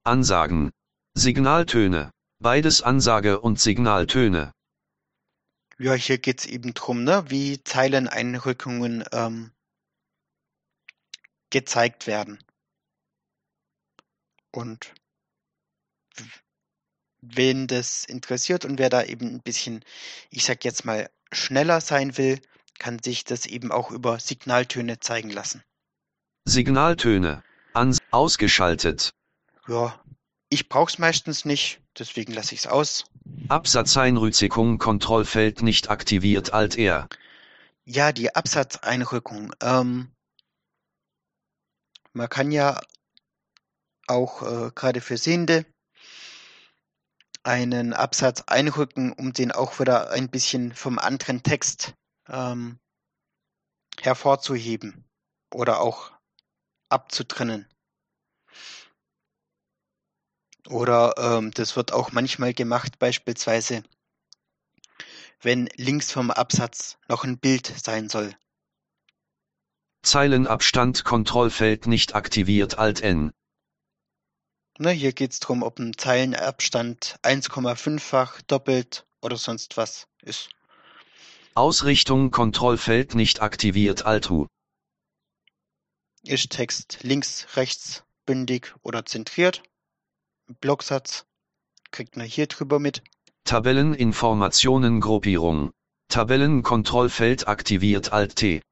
Ansagen. 0.05 0.71
Signaltöne. 1.15 2.11
Beides 2.41 2.83
Ansage 2.83 3.41
und 3.41 3.61
Signaltöne. 3.61 4.53
Ja, 5.79 5.95
hier 5.95 6.19
geht's 6.19 6.47
eben 6.47 6.75
drum, 6.75 7.05
ne, 7.05 7.25
wie 7.29 7.63
Zeileneinrückungen 7.65 9.05
ähm, 9.13 9.51
gezeigt 11.55 12.09
werden. 12.09 12.39
Und 14.51 14.93
wen 17.21 17.69
das 17.69 18.05
interessiert 18.05 18.65
und 18.65 18.81
wer 18.81 18.91
da 18.91 19.05
eben 19.05 19.29
ein 19.29 19.41
bisschen, 19.41 19.85
ich 20.31 20.45
sag 20.45 20.65
jetzt 20.65 20.85
mal, 20.85 21.09
schneller 21.31 21.81
sein 21.81 22.19
will, 22.19 22.41
kann 22.81 22.99
sich 23.01 23.23
das 23.23 23.47
eben 23.47 23.71
auch 23.71 23.93
über 23.93 24.19
Signaltöne 24.19 24.99
zeigen 24.99 25.31
lassen. 25.31 25.63
Signaltöne. 26.45 27.45
Ans 27.73 27.99
ausgeschaltet. 28.11 29.15
Ja, 29.69 30.03
ich 30.49 30.69
brauch's 30.69 30.99
meistens 30.99 31.45
nicht, 31.45 31.81
deswegen 31.97 32.33
lasse 32.33 32.57
ich's 32.57 32.67
aus. 32.67 33.05
Absatzeinrückung 33.47 34.79
Kontrollfeld 34.79 35.63
nicht 35.63 35.89
aktiviert 35.89 36.53
Alt 36.53 36.77
R. 36.77 37.09
Ja, 37.85 38.11
die 38.11 38.35
Absatzeinrückung. 38.35 39.53
Ähm, 39.61 40.14
man 42.15 42.29
kann 42.29 42.51
ja 42.53 42.81
auch 44.07 44.43
äh, 44.43 44.71
gerade 44.75 45.01
für 45.01 45.17
Sehende 45.17 45.67
einen 47.43 47.93
Absatz 47.93 48.43
einrücken, 48.47 49.13
um 49.13 49.33
den 49.33 49.53
auch 49.53 49.79
wieder 49.79 50.11
ein 50.11 50.31
bisschen 50.31 50.75
vom 50.75 50.99
anderen 50.99 51.43
Text 51.43 51.95
ähm, 52.29 52.79
hervorzuheben 54.01 55.05
oder 55.53 55.81
auch 55.81 56.13
abzutrennen. 56.89 57.69
Oder 60.69 61.15
ähm, 61.19 61.51
das 61.51 61.77
wird 61.77 61.93
auch 61.93 62.13
manchmal 62.13 62.55
gemacht, 62.55 62.99
beispielsweise, 62.99 63.83
wenn 65.43 65.67
links 65.77 66.11
vom 66.11 66.31
Absatz 66.31 66.97
noch 67.09 67.25
ein 67.25 67.39
Bild 67.39 67.67
sein 67.67 68.09
soll. 68.09 68.35
Zeilenabstand 70.05 71.05
Kontrollfeld 71.05 71.87
nicht 71.87 72.15
aktiviert 72.15 72.79
Alt 72.79 73.01
N. 73.01 73.33
Ne, 74.79 74.91
hier 74.91 75.13
geht's 75.13 75.41
drum, 75.41 75.63
ob 75.63 75.79
ein 75.79 75.97
Zeilenabstand 75.97 77.19
1,5-fach, 77.23 78.43
doppelt 78.43 79.07
oder 79.23 79.37
sonst 79.37 79.77
was 79.77 80.07
ist. 80.23 80.51
Ausrichtung 81.55 82.31
Kontrollfeld 82.31 83.15
nicht 83.15 83.41
aktiviert 83.41 84.05
Alt 84.05 84.31
U. 84.31 84.47
Ist 86.23 86.51
Text 86.51 86.99
links, 87.03 87.47
rechts, 87.57 88.05
bündig 88.27 88.75
oder 88.83 89.07
zentriert? 89.07 89.63
Blocksatz 90.61 91.25
kriegt 91.91 92.17
man 92.17 92.27
hier 92.27 92.47
drüber 92.47 92.79
mit. 92.79 93.03
Tabelleninformationen 93.45 95.01
Gruppierung. 95.01 95.71
Tabellenkontrollfeld 96.09 97.47
aktiviert 97.49 98.13
Alt 98.13 98.37
T. 98.37 98.63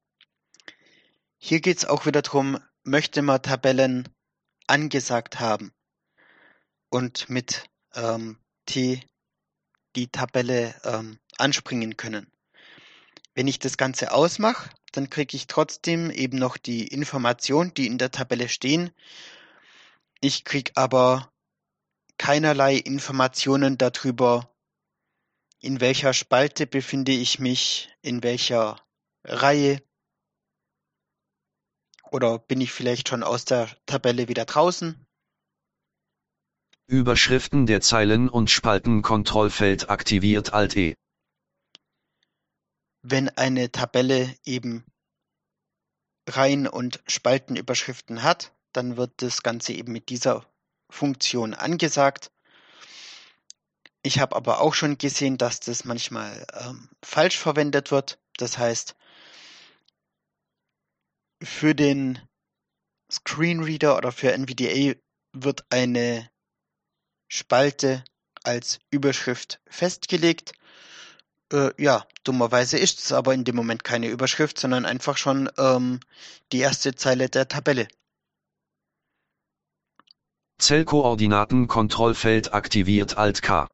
Hier 1.44 1.60
geht's 1.60 1.84
auch 1.84 2.06
wieder 2.06 2.22
drum, 2.22 2.60
möchte 2.84 3.20
man 3.20 3.42
Tabellen 3.42 4.08
angesagt 4.68 5.40
haben 5.40 5.72
und 6.88 7.28
mit 7.30 7.64
ähm, 7.94 8.38
T 8.64 9.02
die 9.96 10.06
Tabelle 10.06 10.72
ähm, 10.84 11.18
anspringen 11.38 11.96
können. 11.96 12.30
Wenn 13.34 13.48
ich 13.48 13.58
das 13.58 13.76
Ganze 13.76 14.12
ausmache, 14.12 14.70
dann 14.92 15.10
kriege 15.10 15.36
ich 15.36 15.48
trotzdem 15.48 16.12
eben 16.12 16.38
noch 16.38 16.56
die 16.56 16.86
Informationen, 16.86 17.74
die 17.74 17.88
in 17.88 17.98
der 17.98 18.12
Tabelle 18.12 18.48
stehen. 18.48 18.92
Ich 20.20 20.44
kriege 20.44 20.70
aber 20.76 21.32
keinerlei 22.18 22.76
Informationen 22.76 23.78
darüber, 23.78 24.54
in 25.58 25.80
welcher 25.80 26.14
Spalte 26.14 26.68
befinde 26.68 27.10
ich 27.10 27.40
mich, 27.40 27.92
in 28.00 28.22
welcher 28.22 28.80
Reihe 29.24 29.82
oder 32.12 32.38
bin 32.38 32.60
ich 32.60 32.72
vielleicht 32.72 33.08
schon 33.08 33.22
aus 33.22 33.44
der 33.44 33.68
Tabelle 33.86 34.28
wieder 34.28 34.44
draußen. 34.44 35.06
Überschriften 36.86 37.66
der 37.66 37.80
Zeilen 37.80 38.28
und 38.28 38.50
Spalten 38.50 39.02
Kontrollfeld 39.02 39.88
aktiviert 39.88 40.52
Alt 40.52 40.76
E. 40.76 40.94
Wenn 43.02 43.30
eine 43.30 43.72
Tabelle 43.72 44.34
eben 44.44 44.84
Reihen- 46.28 46.68
und 46.68 47.02
Spaltenüberschriften 47.06 48.22
hat, 48.22 48.52
dann 48.72 48.96
wird 48.96 49.10
das 49.22 49.42
Ganze 49.42 49.72
eben 49.72 49.92
mit 49.92 50.08
dieser 50.08 50.46
Funktion 50.90 51.54
angesagt. 51.54 52.30
Ich 54.02 54.18
habe 54.18 54.36
aber 54.36 54.60
auch 54.60 54.74
schon 54.74 54.98
gesehen, 54.98 55.38
dass 55.38 55.60
das 55.60 55.84
manchmal 55.84 56.46
ähm, 56.52 56.88
falsch 57.02 57.38
verwendet 57.38 57.90
wird. 57.90 58.18
Das 58.36 58.58
heißt, 58.58 58.96
für 61.42 61.74
den 61.74 62.18
Screenreader 63.10 63.96
oder 63.96 64.12
für 64.12 64.32
NVDA 64.32 64.94
wird 65.32 65.64
eine 65.70 66.30
Spalte 67.28 68.04
als 68.44 68.78
Überschrift 68.90 69.60
festgelegt. 69.66 70.52
Äh, 71.52 71.70
ja, 71.82 72.06
dummerweise 72.24 72.78
ist 72.78 73.00
es 73.00 73.12
aber 73.12 73.34
in 73.34 73.44
dem 73.44 73.56
Moment 73.56 73.84
keine 73.84 74.08
Überschrift, 74.08 74.58
sondern 74.58 74.86
einfach 74.86 75.16
schon 75.16 75.50
ähm, 75.58 76.00
die 76.52 76.58
erste 76.58 76.94
Zeile 76.94 77.28
der 77.28 77.48
Tabelle. 77.48 77.88
Zellkoordinaten 80.58 81.66
Kontrollfeld 81.66 82.54
aktiviert 82.54 83.16
Alt 83.16 83.42
K. 83.42 83.68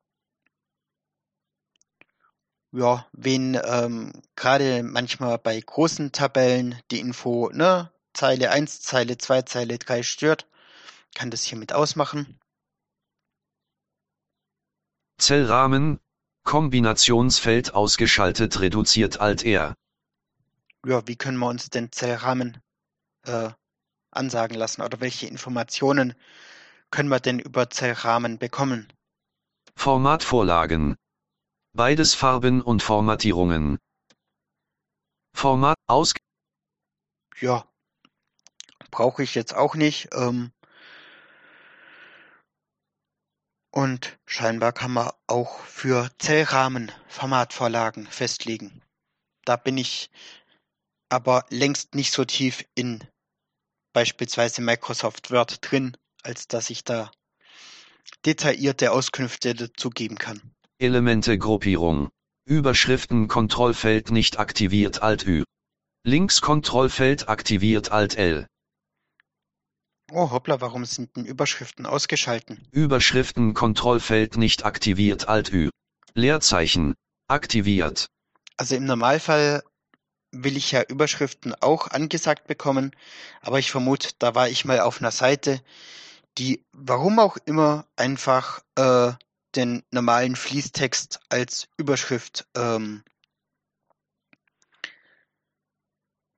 ja, 2.73 3.07
wen 3.13 3.59
ähm, 3.65 4.13
gerade 4.37 4.83
manchmal 4.83 5.39
bei 5.39 5.59
großen 5.59 6.13
Tabellen 6.13 6.81
die 6.91 7.01
Info, 7.01 7.51
ne, 7.53 7.91
Zeile 8.13 8.51
1, 8.51 8.81
Zeile 8.83 9.17
2, 9.19 9.43
Zeile 9.43 9.79
3 9.79 10.03
stört, 10.03 10.47
kann 11.15 11.31
das 11.31 11.45
hiermit 11.45 11.73
ausmachen. 11.73 12.39
Zellrahmen, 15.19 15.99
Kombinationsfeld 16.45 17.75
ausgeschaltet 17.75 18.61
reduziert 18.61 19.21
Alt 19.21 19.45
R. 19.45 19.75
Ja, 20.87 21.07
wie 21.07 21.17
können 21.17 21.39
wir 21.39 21.49
uns 21.49 21.71
den 21.71 21.91
Zellrahmen 21.91 22.61
äh, 23.27 23.51
ansagen 24.11 24.57
lassen 24.57 24.83
oder 24.83 25.01
welche 25.01 25.27
Informationen 25.27 26.15
können 26.91 27.09
wir 27.09 27.21
denn 27.21 27.39
über 27.39 27.69
Zellrahmen 27.69 28.39
bekommen? 28.39 28.89
Formatvorlagen. 29.77 30.97
Beides 31.75 32.15
Farben 32.15 32.63
und 32.63 32.83
Formatierungen. 32.83 33.79
Format 35.35 35.77
aus 35.87 36.15
Ja, 37.41 37.69
brauche 38.91 39.23
ich 39.23 39.35
jetzt 39.35 39.55
auch 39.55 39.75
nicht. 39.75 40.09
Ähm, 40.13 40.51
und 43.71 44.19
scheinbar 44.27 44.73
kann 44.73 44.93
man 44.93 45.11
auch 45.27 45.61
für 45.61 46.11
Zellrahmen 46.19 46.91
Formatvorlagen 47.07 48.07
festlegen. 48.07 48.83
Da 49.45 49.57
bin 49.57 49.79
ich 49.79 50.11
aber 51.11 51.47
längst 51.51 51.95
nicht 51.95 52.13
so 52.13 52.25
tief 52.25 52.65
in 52.75 53.07
beispielsweise 53.93 54.63
Microsoft 54.63 55.31
Word 55.31 55.59
drin, 55.61 55.97
als 56.23 56.49
dass 56.49 56.71
ich 56.71 56.85
da 56.85 57.11
detaillierte 58.25 58.91
Auskünfte 58.93 59.55
dazu 59.55 59.91
geben 59.91 60.19
kann. 60.19 60.55
Elemente-Gruppierung. 60.81 62.09
Überschriften 62.45 63.27
Kontrollfeld 63.27 64.13
nicht 64.13 64.39
aktiviert 64.39 65.03
Alt 65.03 65.27
Ü. 65.27 65.43
Links 66.05 66.41
Kontrollfeld 66.41 67.29
aktiviert 67.29 67.91
Alt 67.91 68.17
L. 68.17 68.47
Oh 70.13 70.31
hoppla, 70.31 70.61
warum 70.61 70.85
sind 70.85 71.17
denn 71.17 71.25
Überschriften 71.25 71.85
ausgeschalten? 71.85 72.65
Überschriften 72.71 73.55
Kontrollfeld 73.55 74.37
nicht 74.37 74.65
aktiviert 74.65 75.27
Alt 75.27 75.53
Ü. 75.53 75.71
Leerzeichen 76.15 76.95
aktiviert. 77.27 78.07
Also 78.57 78.77
im 78.77 78.85
Normalfall 78.85 79.65
will 80.31 80.57
ich 80.57 80.71
ja 80.71 80.83
Überschriften 80.83 81.57
auch 81.61 81.89
angesagt 81.89 82.47
bekommen, 82.47 82.93
aber 83.41 83.59
ich 83.59 83.73
vermute, 83.73 84.11
da 84.21 84.37
war 84.37 84.49
ich 84.49 84.65
mal 84.65 84.79
auf 84.79 85.01
einer 85.01 85.11
Seite, 85.11 85.61
die 86.39 86.63
warum 86.73 87.19
auch 87.19 87.37
immer 87.47 87.85
einfach 87.97 88.63
äh, 88.77 89.13
den 89.55 89.83
normalen 89.91 90.37
Fließtext 90.37 91.21
als 91.29 91.69
Überschrift 91.77 92.47
ähm, 92.55 93.03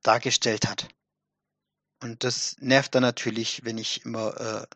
dargestellt 0.03 0.69
hat. 0.69 0.89
Und 2.03 2.25
das 2.25 2.57
nervt 2.61 2.95
dann 2.95 3.03
natürlich, 3.03 3.65
wenn 3.65 3.79
ich 3.79 4.05
immer 4.05 4.41
äh, 4.41 4.67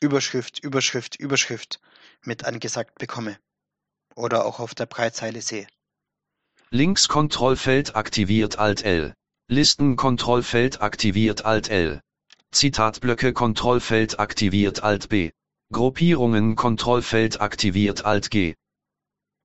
Überschrift, 0.00 0.60
Überschrift, 0.60 1.16
Überschrift 1.16 1.80
mit 2.22 2.44
angesagt 2.44 2.98
bekomme. 2.98 3.38
Oder 4.14 4.44
auch 4.44 4.60
auf 4.60 4.74
der 4.74 4.86
Breitzeile 4.86 5.42
sehe. 5.42 5.66
Links 6.70 7.08
Kontrollfeld 7.08 7.96
aktiviert 7.96 8.58
Alt 8.58 8.82
L. 8.82 9.14
Listen 9.48 9.96
Kontrollfeld 9.96 10.80
aktiviert 10.80 11.44
Alt 11.44 11.68
L. 11.68 12.00
Zitatblöcke 12.52 13.32
Kontrollfeld 13.32 14.18
aktiviert 14.18 14.82
Alt 14.82 15.08
B. 15.08 15.30
Gruppierungen 15.72 16.56
Kontrollfeld 16.56 17.40
aktiviert 17.40 18.04
Alt 18.04 18.32
G. 18.32 18.54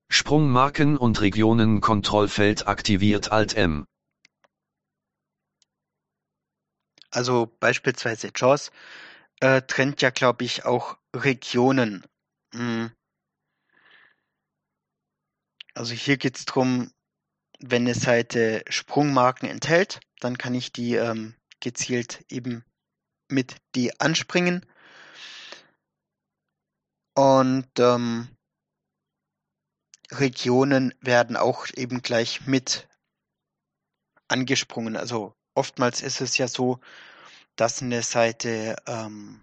Sprungmarken 0.09 0.97
und 0.97 1.21
Regionen 1.21 1.81
Kontrollfeld 1.81 2.67
aktiviert 2.67 3.31
Alt 3.31 3.53
M. 3.53 3.85
Also 7.11 7.55
beispielsweise 7.59 8.31
JAWS 8.35 8.71
äh, 9.39 9.61
trennt 9.61 10.01
ja, 10.01 10.09
glaube 10.09 10.45
ich, 10.45 10.65
auch 10.65 10.97
Regionen. 11.15 12.03
Hm. 12.55 12.91
Also 15.75 15.93
hier 15.93 16.17
geht 16.17 16.37
es 16.37 16.45
darum, 16.45 16.89
wenn 17.59 17.83
eine 17.83 17.93
Seite 17.93 18.63
Sprungmarken 18.67 19.47
enthält, 19.47 19.99
dann 20.21 20.39
kann 20.39 20.55
ich 20.55 20.71
die 20.71 20.95
ähm, 20.95 21.35
gezielt 21.59 22.25
eben 22.29 22.65
mit 23.29 23.57
die 23.75 23.99
anspringen. 23.99 24.65
Und 27.15 27.67
ähm, 27.79 28.27
Regionen 30.11 30.93
werden 30.99 31.37
auch 31.37 31.67
eben 31.73 32.01
gleich 32.01 32.45
mit 32.45 32.87
angesprungen. 34.27 34.95
Also 34.97 35.33
oftmals 35.53 36.01
ist 36.01 36.21
es 36.21 36.37
ja 36.37 36.47
so, 36.47 36.79
dass 37.55 37.81
eine 37.81 38.03
Seite 38.03 38.75
ähm, 38.85 39.41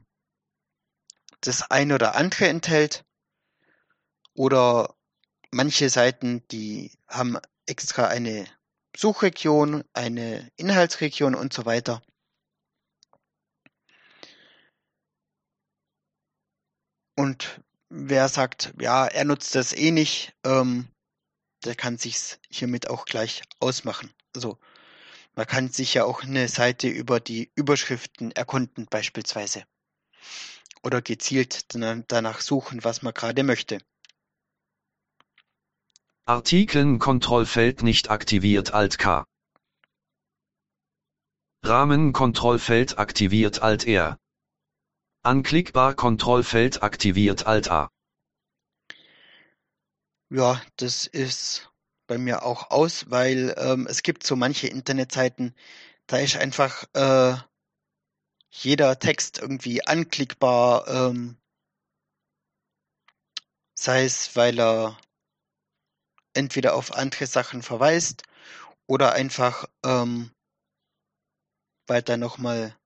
das 1.41 1.71
ein 1.71 1.93
oder 1.93 2.15
andere 2.15 2.49
enthält 2.49 3.05
oder 4.35 4.95
manche 5.51 5.89
Seiten, 5.89 6.47
die 6.49 6.93
haben 7.09 7.39
extra 7.67 8.07
eine 8.07 8.47
Suchregion, 8.97 9.85
eine 9.95 10.51
Inhaltsregion 10.57 11.35
und 11.35 11.53
so 11.53 11.65
weiter. 11.65 12.03
Und 17.15 17.61
wer 17.89 18.29
sagt, 18.29 18.75
ja, 18.81 19.07
er 19.07 19.25
nutzt 19.25 19.55
das 19.55 19.73
eh 19.73 19.91
nicht, 19.91 20.35
ähm, 20.45 20.89
der 21.65 21.75
kann 21.75 21.99
sich's 21.99 22.39
hiermit 22.51 22.89
auch 22.89 23.05
gleich 23.05 23.43
ausmachen. 23.61 24.13
Also 24.35 24.59
man 25.35 25.47
kann 25.47 25.71
sich 25.71 25.95
ja 25.95 26.05
auch 26.05 26.23
eine 26.23 26.49
Seite 26.49 26.89
über 26.89 27.21
die 27.21 27.51
Überschriften 27.55 28.33
erkunden 28.33 28.87
beispielsweise. 28.87 29.65
Oder 30.83 31.01
gezielt 31.01 31.75
danach 31.75 32.41
suchen, 32.41 32.83
was 32.85 33.03
man 33.03 33.15
gerade 33.15 33.43
möchte. 33.43 33.79
Artikeln 36.25 36.99
Kontrollfeld 36.99 37.83
nicht 37.83 38.11
aktiviert 38.11 38.73
Alt 38.73 38.99
K. 38.99 39.27
Rahmen 41.65 42.13
Kontrollfeld 42.13 42.99
aktiviert 42.99 43.63
Alt 43.63 43.87
R. 43.87 44.19
Anklickbar 45.25 45.95
Kontrollfeld 45.95 46.83
aktiviert 46.83 47.47
Alt 47.47 47.71
A. 47.71 47.93
Ja, 50.31 50.61
das 50.79 51.07
ist 51.07 51.71
bei 52.09 52.19
mir 52.19 52.43
auch 52.43 52.73
aus, 52.73 53.09
weil 53.09 53.55
ähm, 53.57 53.87
es 53.89 54.03
gibt 54.03 54.27
so 54.27 54.35
manche 54.35 54.67
Internetseiten, 54.67 55.55
da 56.09 56.17
ist 56.17 56.37
einfach 56.37 56.87
äh, 56.95 57.37
jeder 58.51 58.99
Text 58.99 59.39
irgendwie 59.39 59.87
anklickbar, 59.87 60.89
ähm, 60.89 61.37
sei 63.75 64.05
es, 64.05 64.35
weil 64.35 64.59
er 64.59 64.99
entweder 66.35 66.75
auf 66.75 66.95
andere 66.95 67.27
Sachen 67.27 67.63
verweist 67.63 68.25
oder 68.89 69.13
einfach, 69.13 69.67
ähm, 69.85 70.33
weil 71.87 72.03
da 72.03 72.17
nochmal 72.17 72.77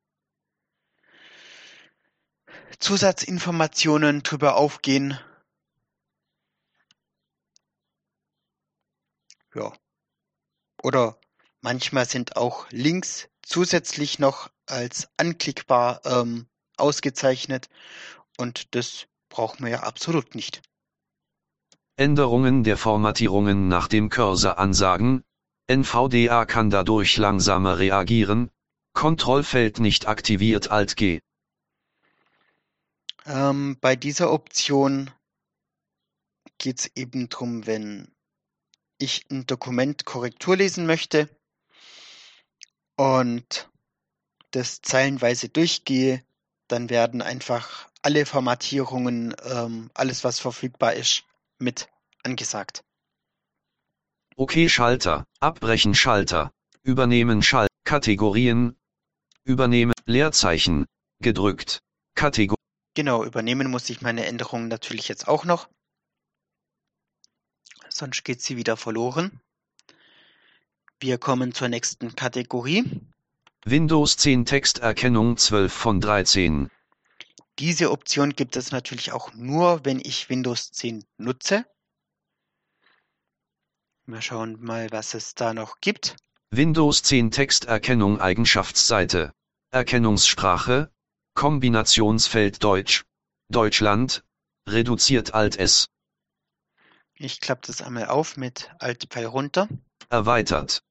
Zusatzinformationen 2.78 4.22
drüber 4.22 4.56
aufgehen. 4.56 5.18
Ja. 9.54 9.72
Oder 10.82 11.18
manchmal 11.62 12.06
sind 12.06 12.36
auch 12.36 12.66
Links 12.70 13.28
zusätzlich 13.42 14.18
noch 14.18 14.50
als 14.66 15.08
anklickbar 15.16 16.00
ähm, 16.04 16.46
ausgezeichnet 16.76 17.68
und 18.36 18.74
das 18.74 19.06
brauchen 19.28 19.64
wir 19.64 19.70
ja 19.70 19.80
absolut 19.80 20.34
nicht. 20.34 20.62
Änderungen 21.96 22.62
der 22.62 22.76
Formatierungen 22.76 23.68
nach 23.68 23.88
dem 23.88 24.10
Cursor 24.10 24.58
ansagen, 24.58 25.22
NVDA 25.68 26.44
kann 26.44 26.68
dadurch 26.70 27.16
langsamer 27.16 27.78
reagieren, 27.78 28.50
Kontrollfeld 28.92 29.80
nicht 29.80 30.06
aktiviert 30.06 30.70
Alt 30.70 30.96
G. 30.96 31.20
Ähm, 33.26 33.76
bei 33.80 33.96
dieser 33.96 34.32
Option 34.32 35.10
geht 36.58 36.78
es 36.78 36.90
eben 36.94 37.28
darum, 37.28 37.66
wenn 37.66 38.08
ich 38.98 39.26
ein 39.30 39.46
Dokument 39.46 40.04
Korrektur 40.04 40.56
lesen 40.56 40.86
möchte 40.86 41.28
und 42.96 43.68
das 44.52 44.80
zeilenweise 44.80 45.48
durchgehe, 45.48 46.24
dann 46.68 46.88
werden 46.88 47.20
einfach 47.20 47.88
alle 48.00 48.26
Formatierungen, 48.26 49.34
ähm, 49.44 49.90
alles 49.94 50.24
was 50.24 50.38
verfügbar 50.38 50.94
ist, 50.94 51.24
mit 51.58 51.88
angesagt. 52.22 52.84
OK 54.36 54.68
Schalter, 54.68 55.24
Abbrechen 55.40 55.94
Schalter, 55.94 56.52
Übernehmen 56.82 57.42
Schalt, 57.42 57.70
Kategorien, 57.84 58.76
Übernehmen, 59.44 59.94
Leerzeichen, 60.04 60.86
gedrückt, 61.20 61.80
Kategor 62.14 62.55
Genau, 62.96 63.24
übernehmen 63.24 63.70
muss 63.70 63.90
ich 63.90 64.00
meine 64.00 64.24
Änderungen 64.24 64.68
natürlich 64.68 65.06
jetzt 65.06 65.28
auch 65.28 65.44
noch. 65.44 65.68
sonst 67.90 68.24
geht 68.24 68.40
sie 68.40 68.56
wieder 68.56 68.78
verloren. 68.78 69.38
Wir 70.98 71.18
kommen 71.18 71.52
zur 71.52 71.68
nächsten 71.68 72.16
Kategorie. 72.16 73.02
Windows 73.66 74.16
10 74.16 74.46
Texterkennung 74.46 75.36
12 75.36 75.70
von 75.70 76.00
13. 76.00 76.70
Diese 77.58 77.90
Option 77.90 78.30
gibt 78.30 78.56
es 78.56 78.72
natürlich 78.72 79.12
auch 79.12 79.34
nur, 79.34 79.84
wenn 79.84 80.00
ich 80.00 80.30
Windows 80.30 80.72
10 80.72 81.04
nutze. 81.18 81.66
Wir 84.06 84.22
schauen 84.22 84.58
mal, 84.62 84.90
was 84.90 85.12
es 85.12 85.34
da 85.34 85.52
noch 85.52 85.82
gibt. 85.82 86.16
Windows 86.50 87.02
10 87.02 87.30
Texterkennung 87.30 88.22
Eigenschaftsseite. 88.22 89.34
Erkennungssprache. 89.70 90.90
Kombinationsfeld 91.36 92.64
Deutsch. 92.64 93.04
Deutschland. 93.50 94.24
Reduziert 94.66 95.34
Alt 95.34 95.56
S. 95.58 95.90
Ich 97.12 97.40
klappe 97.40 97.66
das 97.66 97.82
einmal 97.82 98.06
auf 98.06 98.38
mit 98.38 98.70
Alt-Pfeil 98.78 99.26
runter 99.26 99.68
Erweitert. 100.08 100.82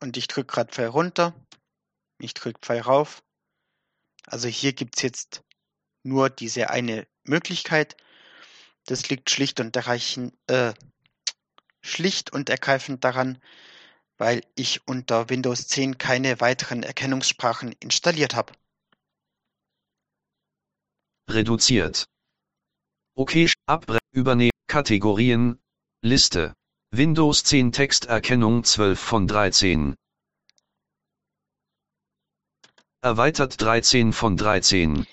und 0.00 0.16
ich 0.16 0.28
drücke 0.28 0.54
gerade 0.54 0.72
Pfeil 0.72 0.86
runter. 0.86 1.34
Ich 2.18 2.34
drücke 2.34 2.60
Pfeil 2.60 2.80
rauf. 2.82 3.22
Also 4.26 4.46
hier 4.46 4.72
gibt 4.72 4.96
es 4.96 5.02
jetzt 5.02 5.42
nur 6.04 6.30
diese 6.30 6.70
eine 6.70 7.08
Möglichkeit. 7.24 7.96
Das 8.86 9.08
liegt 9.08 9.28
schlicht 9.28 9.58
und 9.58 9.74
erreichen, 9.74 10.38
äh, 10.46 10.72
schlicht 11.82 12.32
und 12.32 12.48
ergreifend 12.48 13.02
daran, 13.02 13.42
weil 14.18 14.42
ich 14.54 14.86
unter 14.86 15.28
Windows 15.30 15.68
10 15.68 15.98
keine 15.98 16.40
weiteren 16.40 16.82
Erkennungssprachen 16.82 17.72
installiert 17.80 18.34
habe. 18.34 18.52
Reduziert. 21.28 22.06
Okay, 23.14 23.50
abre, 23.66 23.98
übernehmen, 24.12 24.50
Kategorien, 24.66 25.60
Liste. 26.02 26.54
Windows 26.94 27.44
10 27.44 27.72
Texterkennung 27.72 28.64
12 28.64 29.00
von 29.00 29.26
13. 29.26 29.94
Erweitert 33.00 33.60
13 33.60 34.12
von 34.12 34.36
13. 34.36 35.06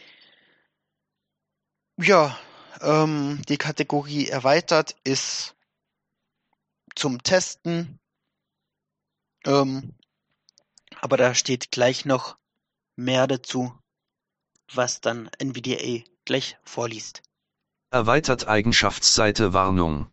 Ja, 1.98 2.38
ähm, 2.82 3.42
die 3.48 3.58
Kategorie 3.58 4.28
erweitert 4.28 4.96
ist 5.04 5.56
zum 6.96 7.24
Testen. 7.24 8.00
Ähm, 9.46 9.94
aber 11.02 11.18
da 11.18 11.34
steht 11.34 11.72
gleich 11.72 12.06
noch 12.06 12.38
mehr 12.96 13.28
dazu, 13.28 13.74
was 14.74 15.02
dann 15.02 15.30
NVDA 15.40 16.04
gleich 16.26 16.58
vorliest. 16.64 17.22
Erweitert 17.92 18.48
Eigenschaftsseite 18.48 19.54
Warnung. 19.54 20.12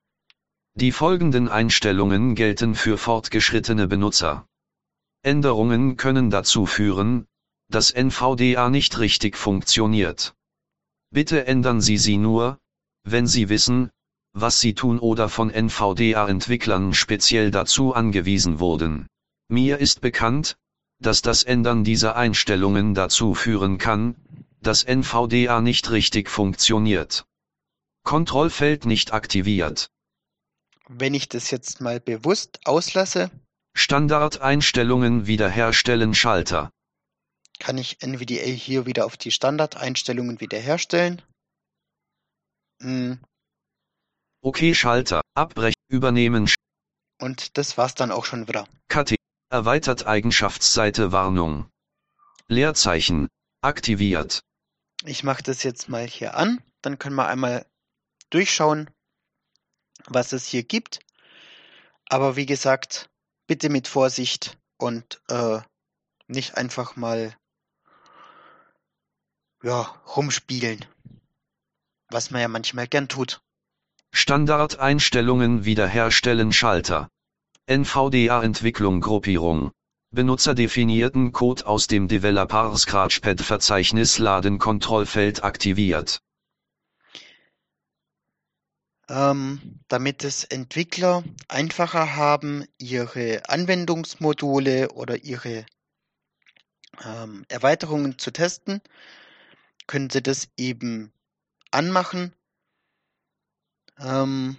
Die 0.75 0.93
folgenden 0.93 1.49
Einstellungen 1.49 2.35
gelten 2.35 2.75
für 2.75 2.99
fortgeschrittene 2.99 3.89
Benutzer. 3.89 4.47
Änderungen 5.23 5.97
können 5.97 6.31
dazu 6.31 6.67
führen, 6.67 7.27
dass 7.69 7.91
NVDA 7.91 8.71
nicht 8.71 8.99
richtig 8.99 9.37
funktioniert. 9.37 10.35
Bitte 11.11 11.47
ändern 11.47 11.81
Sie 11.81 11.99
sie 11.99 12.17
nur, 12.17 12.59
wenn 13.03 13.27
Sie 13.27 13.49
wissen, 13.49 13.91
was 14.33 14.61
Sie 14.61 14.75
tun 14.75 14.99
oder 14.99 15.29
von 15.29 15.51
NVDA-Entwicklern 15.51 16.95
speziell 16.95 17.51
dazu 17.51 17.95
angewiesen 17.95 18.61
wurden. 18.61 19.09
Mir 19.49 19.79
ist 19.79 20.01
bekannt, 20.01 20.57
dass 20.99 21.23
das 21.23 21.43
Ändern 21.43 21.85
dieser 21.85 22.17
Einstellungen 22.17 22.95
dazu 22.95 23.35
führen 23.35 23.79
kann, 23.79 24.17
dass 24.61 24.83
NVDA 24.83 25.61
nicht 25.61 25.91
richtig 25.91 26.29
funktioniert. 26.31 27.25
Kontrollfeld 28.03 28.87
nicht 28.87 29.13
aktiviert. 29.13 29.91
Wenn 30.89 31.15
ich 31.15 31.29
das 31.29 31.51
jetzt 31.51 31.81
mal 31.81 32.01
bewusst 32.01 32.61
auslasse, 32.65 33.31
Standardeinstellungen 33.75 35.27
wiederherstellen 35.27 36.15
Schalter. 36.15 36.71
kann 37.59 37.79
ich 37.79 38.03
NVDA 38.03 38.45
hier 38.45 38.87
wieder 38.87 39.07
auf 39.07 39.17
die 39.17 39.31
Standardeinstellungen 39.31 40.41
wiederherstellen. 40.41 41.23
Mm, 42.81 43.15
OK 44.41 44.75
Schalter. 44.75 45.23
Abbrechen. 45.35 45.75
Übernehmen. 45.89 46.49
Und 47.21 47.59
das 47.59 47.77
war's 47.79 47.95
dann 47.95 48.11
auch 48.11 48.25
schon 48.25 48.49
wieder. 48.49 48.67
KT. 48.89 49.17
Erweitert 49.49 50.09
Eigenschaftsseite 50.09 51.13
Warnung. 51.13 51.71
Leerzeichen. 52.49 53.29
Aktiviert. 53.61 54.43
Ich 55.05 55.23
mache 55.23 55.45
das 55.45 55.63
jetzt 55.63 55.89
mal 55.89 56.05
hier 56.05 56.37
an, 56.37 56.61
dann 56.83 56.99
können 56.99 57.15
wir 57.15 57.29
einmal 57.29 57.65
durchschauen, 58.31 58.91
was 60.07 60.33
es 60.33 60.47
hier 60.47 60.65
gibt. 60.65 60.99
Aber 62.09 62.35
wie 62.35 62.47
gesagt, 62.47 63.09
bitte 63.47 63.69
mit 63.69 63.87
Vorsicht 63.87 64.59
und 64.79 65.21
äh, 65.29 65.61
nicht 66.27 66.57
einfach 66.57 66.97
mal 66.97 67.37
ja, 69.63 69.83
rumspielen. 70.17 70.85
Was 72.11 72.33
man 72.33 72.41
ja 72.41 72.49
manchmal 72.49 72.89
gern 72.89 73.09
tut. 73.09 73.41
Standardeinstellungen 74.13 75.65
wiederherstellen 75.65 76.53
Schalter. 76.53 77.09
NVDA-Entwicklung 77.67 79.01
Gruppierung. 79.01 79.73
Benutzerdefinierten 80.11 81.33
Code 81.33 81.67
aus 81.67 81.87
dem 81.89 82.09
Developer 82.09 82.77
Scratchpad 82.77 83.41
Verzeichnis 83.41 84.19
laden 84.19 84.59
Kontrollfeld 84.59 85.43
aktiviert. 85.45 86.21
ähm, 89.09 89.81
damit 89.89 90.25
es 90.25 90.45
Entwickler 90.45 91.23
einfacher 91.49 92.17
haben, 92.17 92.65
ihre 92.79 93.49
Anwendungsmodule 93.49 94.91
oder 94.93 95.25
ihre 95.25 95.67
ähm, 97.05 97.45
Erweiterungen 97.49 98.19
zu 98.19 98.33
testen, 98.33 98.81
können 99.87 100.11
sie 100.11 100.23
das 100.23 100.49
eben 100.57 101.13
anmachen 101.71 102.33
ähm, 103.99 104.57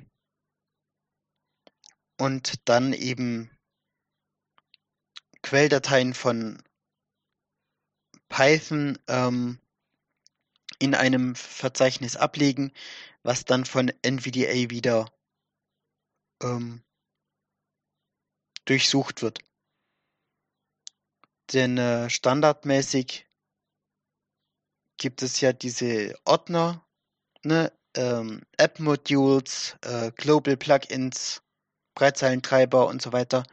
und 2.17 2.67
dann 2.67 2.93
eben 2.93 3.49
Quelldateien 5.43 6.13
von 6.13 6.61
Python 8.27 8.97
ähm, 9.07 9.59
in 10.79 10.93
einem 10.93 11.35
Verzeichnis 11.35 12.15
ablegen, 12.15 12.73
was 13.23 13.45
dann 13.45 13.65
von 13.65 13.91
NVDA 14.01 14.69
wieder 14.69 15.11
ähm, 16.41 16.83
durchsucht 18.65 19.21
wird. 19.21 19.39
Denn 21.53 21.77
äh, 21.77 22.09
standardmäßig 22.09 23.25
gibt 24.97 25.21
es 25.21 25.39
ja 25.39 25.53
diese 25.53 26.15
Ordner, 26.25 26.85
ne, 27.43 27.71
ähm, 27.95 28.41
App-Modules, 28.57 29.77
äh, 29.81 30.11
Global 30.11 30.57
Plugins, 30.57 31.41
Breitzeilentreiber 31.97 32.85
und 32.87 33.01
so 33.01 33.11
weiter. 33.11 33.43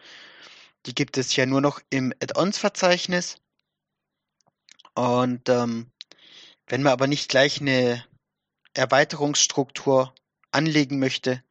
Die 0.85 0.95
gibt 0.95 1.17
es 1.17 1.35
ja 1.35 1.47
nur 1.47 1.63
noch 1.63 1.81
im 1.89 2.13
Add-ons-Verzeichnis. 2.21 3.39
Und 4.95 5.49
ähm, 5.49 5.91
wenn 6.67 6.83
man 6.83 6.93
aber 6.93 7.07
nicht 7.07 7.31
gleich 7.31 7.63
eine 7.63 8.05
Erweiterungsstruktur 8.75 10.15
anlegen 10.51 10.99
möchte 10.99 11.43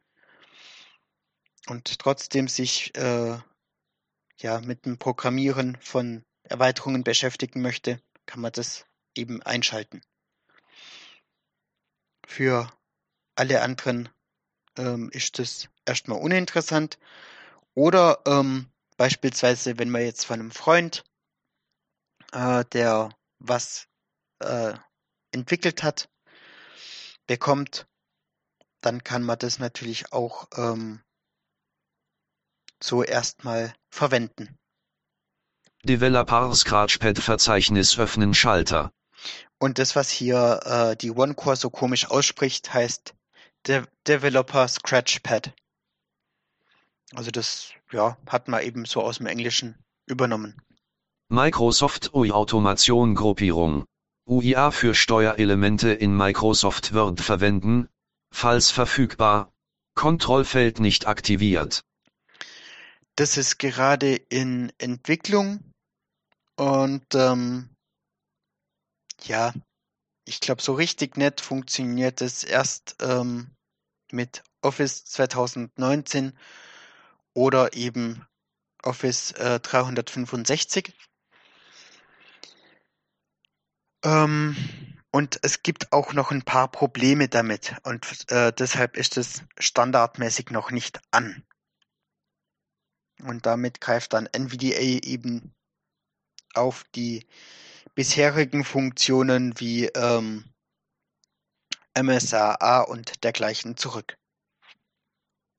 und 1.68 1.98
trotzdem 1.98 2.48
sich 2.48 2.96
äh, 2.96 3.40
ja 4.38 4.62
mit 4.62 4.86
dem 4.86 5.00
Programmieren 5.00 5.78
von 5.82 6.24
Erweiterungen 6.44 7.04
beschäftigen 7.04 7.62
möchte, 7.62 8.00
kann 8.28 8.40
man 8.40 8.52
das 8.52 8.86
eben 9.16 9.42
einschalten. 9.42 10.02
Für 12.28 12.72
alle 13.36 13.64
anderen 13.64 14.10
ähm, 14.78 15.10
ist 15.12 15.40
das 15.40 15.70
erstmal 15.86 16.20
uninteressant. 16.20 16.98
Oder 17.76 18.20
ähm, 18.26 18.68
beispielsweise, 18.98 19.78
wenn 19.80 19.90
man 19.90 20.04
jetzt 20.04 20.26
von 20.26 20.40
einem 20.40 20.52
Freund, 20.52 21.04
äh, 22.32 22.64
der 22.72 23.10
was 23.40 23.88
äh, 24.40 24.74
entwickelt 25.32 25.84
hat, 25.84 26.10
bekommt, 27.28 27.88
dann 28.82 29.04
kann 29.04 29.24
man 29.24 29.40
das 29.40 29.60
natürlich 29.60 30.12
auch 30.12 30.48
ähm, 30.56 31.02
so 32.82 33.04
erstmal 33.04 33.74
verwenden. 33.90 34.58
Developer 35.84 36.54
Scratchpad 36.54 37.20
Verzeichnis 37.20 37.98
öffnen 37.98 38.34
Schalter. 38.34 38.92
Und 39.58 39.80
das, 39.80 39.96
was 39.96 40.10
hier 40.10 40.60
äh, 40.66 40.96
die 40.98 41.12
OneCore 41.12 41.56
so 41.56 41.70
komisch 41.70 42.10
ausspricht, 42.10 42.74
heißt 42.74 43.14
De 43.68 43.86
Developer 44.08 44.68
Scratchpad. 44.68 45.54
Also 47.14 47.32
das 47.32 47.72
ja, 47.92 48.18
hat 48.28 48.48
man 48.48 48.64
eben 48.64 48.86
so 48.86 49.02
aus 49.02 49.18
dem 49.18 49.28
Englischen 49.28 49.76
übernommen. 50.06 50.62
Microsoft 51.30 52.14
UI 52.14 52.32
Automation 52.32 53.16
Gruppierung. 53.16 53.86
UIA 54.26 54.72
für 54.72 54.96
Steuerelemente 54.96 55.92
in 55.92 56.16
Microsoft 56.16 56.94
Word 56.94 57.20
verwenden, 57.20 57.90
falls 58.32 58.72
verfügbar, 58.72 59.52
Kontrollfeld 59.96 60.80
nicht 60.80 61.08
aktiviert. 61.08 61.84
Das 63.16 63.38
ist 63.38 63.60
gerade 63.60 64.16
in 64.16 64.72
Entwicklung 64.78 65.60
und 66.56 67.06
ähm, 67.14 67.70
ja, 69.24 69.54
ich 70.26 70.40
glaube, 70.40 70.62
so 70.62 70.74
richtig 70.74 71.18
nett 71.18 71.42
funktioniert 71.42 72.22
es 72.22 72.44
erst 72.44 72.96
ähm, 73.02 73.56
mit 74.12 74.44
Office 74.62 75.06
2019 75.06 76.38
oder 77.34 77.74
eben 77.74 78.26
Office 78.84 79.32
äh, 79.34 79.60
365. 79.60 80.94
Ähm, 84.04 84.56
und 85.12 85.40
es 85.42 85.64
gibt 85.64 85.92
auch 85.94 86.14
noch 86.14 86.32
ein 86.32 86.42
paar 86.42 86.70
Probleme 86.70 87.30
damit 87.30 87.76
und 87.84 88.32
äh, 88.32 88.52
deshalb 88.52 88.98
ist 88.98 89.18
es 89.18 89.44
standardmäßig 89.60 90.50
noch 90.50 90.72
nicht 90.72 91.00
an. 91.12 91.44
Und 93.22 93.46
damit 93.46 93.80
greift 93.80 94.14
dann 94.14 94.26
NVDA 94.26 95.06
eben 95.06 95.54
auf 96.56 96.84
die 96.96 97.26
bisherigen 97.96 98.64
Funktionen 98.64 99.60
wie 99.60 99.86
ähm, 99.86 100.46
MSAA 102.00 102.82
und 102.82 103.24
dergleichen 103.24 103.78
zurück. 103.78 104.18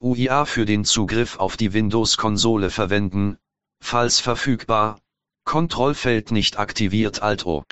UIA 0.00 0.44
für 0.44 0.66
den 0.66 0.84
Zugriff 0.84 1.38
auf 1.38 1.56
die 1.56 1.72
Windows-Konsole 1.72 2.70
verwenden, 2.70 3.38
falls 3.80 4.20
verfügbar, 4.20 5.00
Kontrollfeld 5.44 6.30
nicht 6.30 6.58
aktiviert 6.58 7.22
Alt-O. 7.22 7.64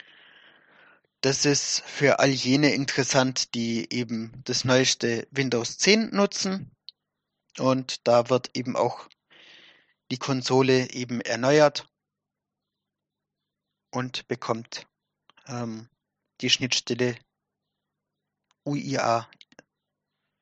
Das 1.21 1.45
ist 1.45 1.83
für 1.87 2.19
all 2.19 2.31
jene 2.31 2.75
interessant, 2.75 3.55
die 3.55 3.93
eben 3.93 4.33
das 4.45 4.65
neueste 4.65 5.27
Windows 5.31 5.79
10 5.79 6.11
nutzen. 6.11 6.71
Und 7.59 8.07
da 8.07 8.29
wird 8.29 8.51
eben 8.55 8.77
auch 8.77 9.09
die 10.11 10.17
Konsole 10.17 10.91
eben 10.91 11.21
erneuert 11.21 11.87
und 13.93 14.27
bekommt 14.27 14.87
ähm, 15.47 15.89
die 16.41 16.51
Schnittstelle 16.51 17.17
UIA 18.65 19.29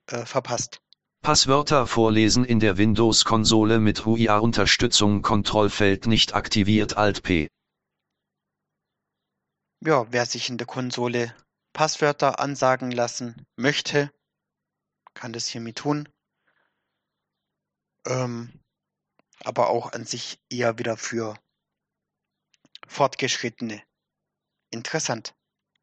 äh, 0.07 0.25
verpasst. 0.25 0.81
Passwörter 1.23 1.87
vorlesen 1.87 2.45
in 2.45 2.61
der 2.61 2.79
Windows-Konsole 2.79 3.79
mit 3.79 4.07
UIA-Unterstützung 4.07 5.21
Kontrollfeld 5.21 6.07
nicht 6.07 6.35
aktiviert 6.35 6.97
Alt-P. 6.97 7.49
Ja, 9.85 10.11
wer 10.11 10.25
sich 10.25 10.49
in 10.49 10.57
der 10.57 10.67
Konsole 10.67 11.35
Passwörter 11.75 12.41
ansagen 12.41 12.91
lassen 12.91 13.47
möchte, 13.57 14.11
kann 15.15 15.33
das 15.33 15.47
hiermit 15.47 15.77
tun. 15.77 16.09
Ähm, 18.07 18.61
aber 19.45 19.69
auch 19.69 19.93
an 19.93 20.05
sich 20.07 20.39
eher 20.51 20.79
wieder 20.79 20.97
für 20.97 21.39
Fortgeschrittene. 22.91 23.83
Interessant. 24.71 25.33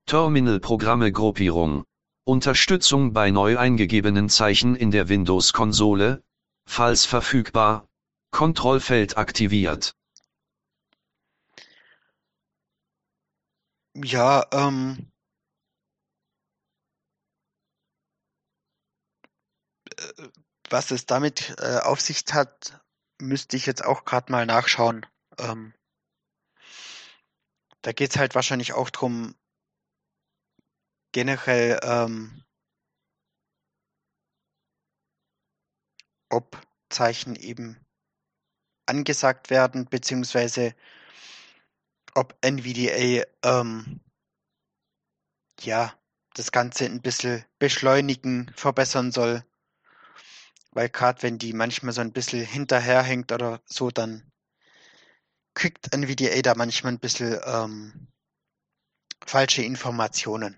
Terminal-Programme 0.08 1.14
Gruppierung. 1.14 1.86
Unterstützung 2.26 3.14
bei 3.14 3.32
neu 3.32 3.58
eingegebenen 3.58 4.28
Zeichen 4.30 4.76
in 4.76 4.92
der 4.92 5.08
Windows-Konsole, 5.08 6.22
falls 6.66 7.06
verfügbar, 7.06 7.88
Kontrollfeld 8.32 9.18
aktiviert. 9.18 9.96
Ja, 13.96 14.46
ähm, 14.52 15.10
äh, 19.96 20.28
was 20.70 20.92
es 20.92 21.06
damit 21.06 21.56
äh, 21.58 21.80
auf 21.80 22.02
sich 22.02 22.26
hat, 22.34 22.84
müsste 23.18 23.56
ich 23.56 23.66
jetzt 23.66 23.84
auch 23.84 24.04
gerade 24.04 24.30
mal 24.30 24.46
nachschauen. 24.46 25.06
Ähm, 25.40 25.74
da 27.88 27.94
geht's 27.94 28.18
halt 28.18 28.36
wahrscheinlich 28.36 28.74
auch 28.74 28.90
drum, 28.90 29.34
generell, 31.14 31.80
ähm, 31.84 32.44
ob 36.28 36.62
Zeichen 36.90 37.38
eben 37.38 37.80
angesagt 38.88 39.50
werden, 39.50 39.86
beziehungsweise 39.86 40.76
ob 42.14 42.38
NVDA 42.42 43.24
ähm, 43.44 44.02
ja 45.62 45.98
das 46.34 46.52
Ganze 46.52 46.84
ein 46.84 47.02
bisschen 47.02 47.46
beschleunigen, 47.58 48.52
verbessern 48.54 49.14
soll. 49.14 49.46
Weil 50.72 50.90
gerade 50.90 51.24
wenn 51.24 51.38
die 51.38 51.54
manchmal 51.54 51.94
so 51.94 52.02
ein 52.02 52.12
bisschen 52.12 52.46
hinterherhängt 52.46 53.32
oder 53.32 53.62
so, 53.66 53.92
dann 53.92 54.27
kriegt 55.58 55.92
NVDA 55.92 56.42
da 56.44 56.54
manchmal 56.56 56.94
ein 56.94 57.00
bisschen 57.00 57.40
ähm, 57.44 58.08
falsche 59.26 59.64
Informationen. 59.64 60.56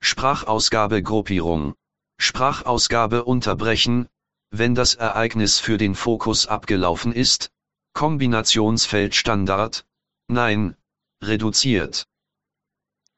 Sprachausgabe 0.00 1.02
Gruppierung. 1.02 1.74
Sprachausgabe 2.18 3.24
unterbrechen, 3.24 4.08
wenn 4.50 4.74
das 4.74 4.94
Ereignis 4.94 5.58
für 5.58 5.76
den 5.76 5.94
Fokus 5.94 6.46
abgelaufen 6.46 7.12
ist. 7.12 7.50
Kombinationsfeld 7.92 9.14
Standard. 9.14 9.84
Nein. 10.28 10.74
Reduziert. 11.22 12.06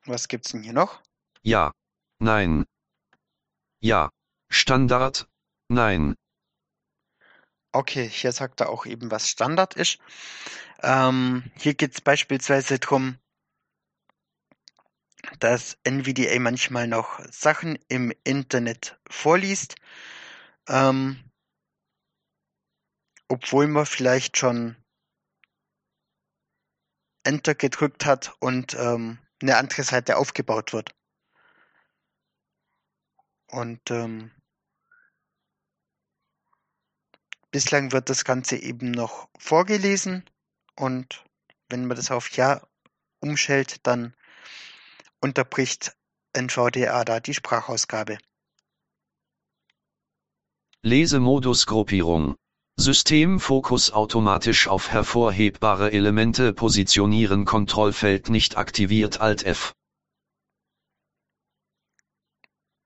Was 0.05 0.27
gibt's 0.27 0.51
denn 0.51 0.65
hier 0.65 0.73
noch? 0.73 1.01
Ja. 1.43 1.73
Nein. 2.19 2.65
Ja. 3.81 4.11
Standard. 4.51 5.29
Nein. 5.69 6.17
Okay, 7.79 8.09
hier 8.09 8.33
sagt 8.33 8.61
er 8.61 8.71
auch 8.71 8.87
eben, 8.87 9.13
was 9.13 9.29
Standard 9.29 9.75
ist. 9.75 10.01
Ähm, 10.83 11.45
hier 11.55 11.75
geht 11.75 11.95
es 11.95 12.01
beispielsweise 12.01 12.81
darum, 12.81 13.21
dass 15.39 15.79
NVDA 15.85 16.41
manchmal 16.41 16.89
noch 16.89 17.21
Sachen 17.31 17.79
im 17.87 18.13
Internet 18.25 18.99
vorliest, 19.09 19.77
ähm, 20.67 21.23
obwohl 23.29 23.69
man 23.69 23.87
vielleicht 23.87 24.39
schon 24.39 24.75
Enter 27.23 27.55
gedrückt 27.55 28.07
hat 28.07 28.35
und 28.41 28.75
ähm, 28.75 29.21
eine 29.41 29.57
andere 29.57 29.85
Seite 29.85 30.17
aufgebaut 30.17 30.73
wird. 30.73 30.97
Und 33.47 33.89
ähm, 33.93 34.33
Bislang 37.51 37.93
wird 37.93 38.11
das 38.11 38.25
Ganze 38.25 38.57
eben 38.57 38.91
noch 38.91 39.29
vorgelesen 39.39 40.25
und 40.77 41.25
wenn 41.69 41.87
man 41.87 41.97
das 41.97 42.11
auf 42.11 42.31
Ja 42.31 42.67
umschaltet, 43.21 43.81
dann 43.87 44.15
unterbricht 45.21 45.97
NVDA 46.35 47.05
da 47.05 47.21
die 47.21 47.35
Sprachausgabe. 47.35 48.19
Lesemodus 50.83 51.67
Gruppierung. 51.67 52.37
Systemfokus 52.77 53.93
automatisch 53.93 54.69
auf 54.69 54.91
hervorhebbare 54.91 55.91
Elemente 55.91 56.53
positionieren 56.53 57.45
Kontrollfeld 57.45 58.29
nicht 58.29 58.57
aktiviert 58.57 59.21
Alt 59.21 59.43
F. 59.43 59.73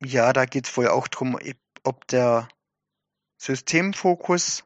Ja, 0.02 0.32
da 0.32 0.46
geht 0.46 0.66
es 0.66 0.76
wohl 0.76 0.88
auch 0.88 1.08
darum, 1.08 1.38
ob 1.84 2.06
der 2.08 2.48
Systemfokus 3.42 4.62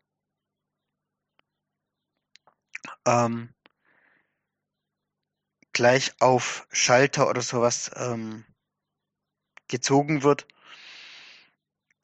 ähm, 3.07 3.55
gleich 5.73 6.13
auf 6.21 6.67
Schalter 6.71 7.31
oder 7.31 7.41
sowas 7.41 7.91
ähm, 7.95 8.45
gezogen 9.69 10.23
wird. 10.23 10.47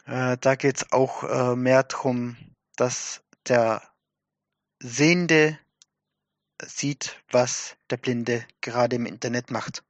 Äh, 0.07 0.39
da 0.39 0.55
geht 0.55 0.79
es 0.79 0.93
auch 0.93 1.25
äh, 1.25 1.57
mehr 1.57 1.83
darum, 1.83 2.39
dass 2.77 3.23
der 3.49 3.83
Sehende 4.79 5.59
sieht, 6.65 7.23
was 7.31 7.77
der 7.91 7.99
Blinde 7.99 8.47
gerade 8.63 8.97
im 8.97 9.05
Internet 9.05 9.51
macht. 9.51 9.85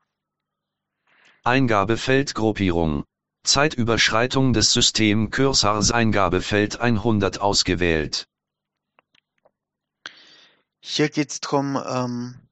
Eingabefeldgruppierung 1.45 3.05
Zeitüberschreitung 3.45 4.53
des 4.53 4.73
Systemcursors 4.73 5.91
Eingabefeld 5.91 6.81
100 6.81 7.41
ausgewählt. 7.41 8.29
Hier 10.81 11.09
geht 11.09 11.31
es 11.31 11.41
darum, 11.41 11.77
ähm, 11.85 12.49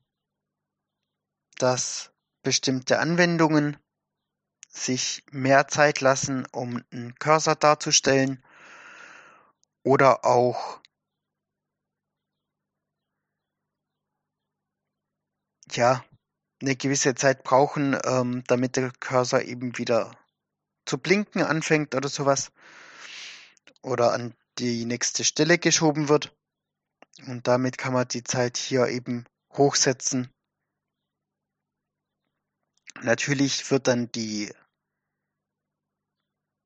dass 1.58 2.10
bestimmte 2.42 2.98
Anwendungen 2.98 3.76
sich 4.68 5.24
mehr 5.30 5.68
Zeit 5.68 6.00
lassen, 6.00 6.46
um 6.52 6.82
einen 6.90 7.14
Cursor 7.16 7.54
darzustellen 7.54 8.42
oder 9.84 10.24
auch 10.24 10.80
ja 15.70 16.04
eine 16.60 16.76
gewisse 16.76 17.14
Zeit 17.14 17.44
brauchen, 17.44 17.96
ähm, 18.04 18.42
damit 18.46 18.76
der 18.76 18.92
Cursor 18.98 19.42
eben 19.42 19.78
wieder 19.78 20.19
zu 20.90 20.98
blinken 20.98 21.42
anfängt 21.42 21.94
oder 21.94 22.08
sowas 22.08 22.50
oder 23.80 24.12
an 24.12 24.34
die 24.58 24.84
nächste 24.86 25.22
Stelle 25.22 25.56
geschoben 25.56 26.08
wird. 26.08 26.36
Und 27.28 27.46
damit 27.46 27.78
kann 27.78 27.92
man 27.92 28.08
die 28.08 28.24
Zeit 28.24 28.56
hier 28.56 28.88
eben 28.88 29.24
hochsetzen. 29.52 30.32
Natürlich 33.02 33.70
wird 33.70 33.86
dann 33.86 34.10
die 34.10 34.52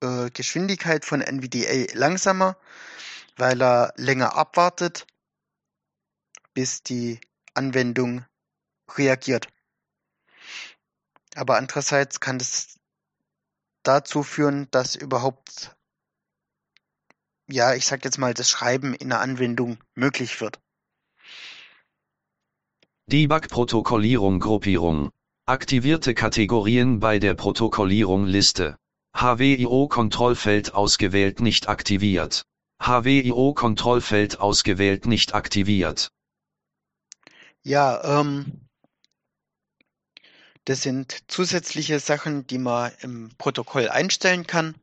äh, 0.01 0.31
Geschwindigkeit 0.31 1.05
von 1.05 1.21
NVDA 1.21 1.93
langsamer, 1.93 2.57
weil 3.37 3.61
er 3.61 3.93
länger 3.97 4.37
abwartet, 4.37 5.07
bis 6.55 6.83
die 6.83 7.21
Anwendung 7.53 8.25
reagiert. 8.97 9.49
Aber 11.35 11.59
andererseits 11.59 12.21
kann 12.21 12.39
das 12.39 12.74
dazu 13.85 14.23
führen, 14.23 14.69
dass 14.71 14.97
überhaupt, 14.97 15.77
ja, 17.49 17.75
ich 17.75 17.87
sag 17.87 18.05
jetzt 18.05 18.19
mal, 18.19 18.35
das 18.35 18.51
Schreiben 18.51 18.95
in 18.95 19.11
der 19.11 19.21
Anwendung 19.21 19.79
möglich 19.95 20.41
wird. 20.41 20.61
Debug-Protokollierung 23.07 24.41
Gruppierung. 24.41 25.11
Aktivierte 25.47 26.15
Kategorien 26.15 27.01
bei 27.01 27.19
der 27.19 27.35
Protokollierung 27.35 28.25
Liste. 28.25 28.79
HWIO-Kontrollfeld 29.15 30.75
ausgewählt 30.75 31.41
nicht 31.41 31.69
aktiviert. 31.69 32.47
HWIO-Kontrollfeld 32.81 34.41
ausgewählt 34.41 35.07
nicht 35.07 35.35
aktiviert. 35.35 36.11
Ja, 37.63 38.21
ähm, 38.21 38.67
das 40.65 40.83
sind 40.83 41.23
zusätzliche 41.29 42.01
Sachen, 42.01 42.47
die 42.47 42.59
man 42.59 42.93
im 43.01 43.31
Protokoll 43.37 43.89
einstellen 43.89 44.47
kann. 44.47 44.75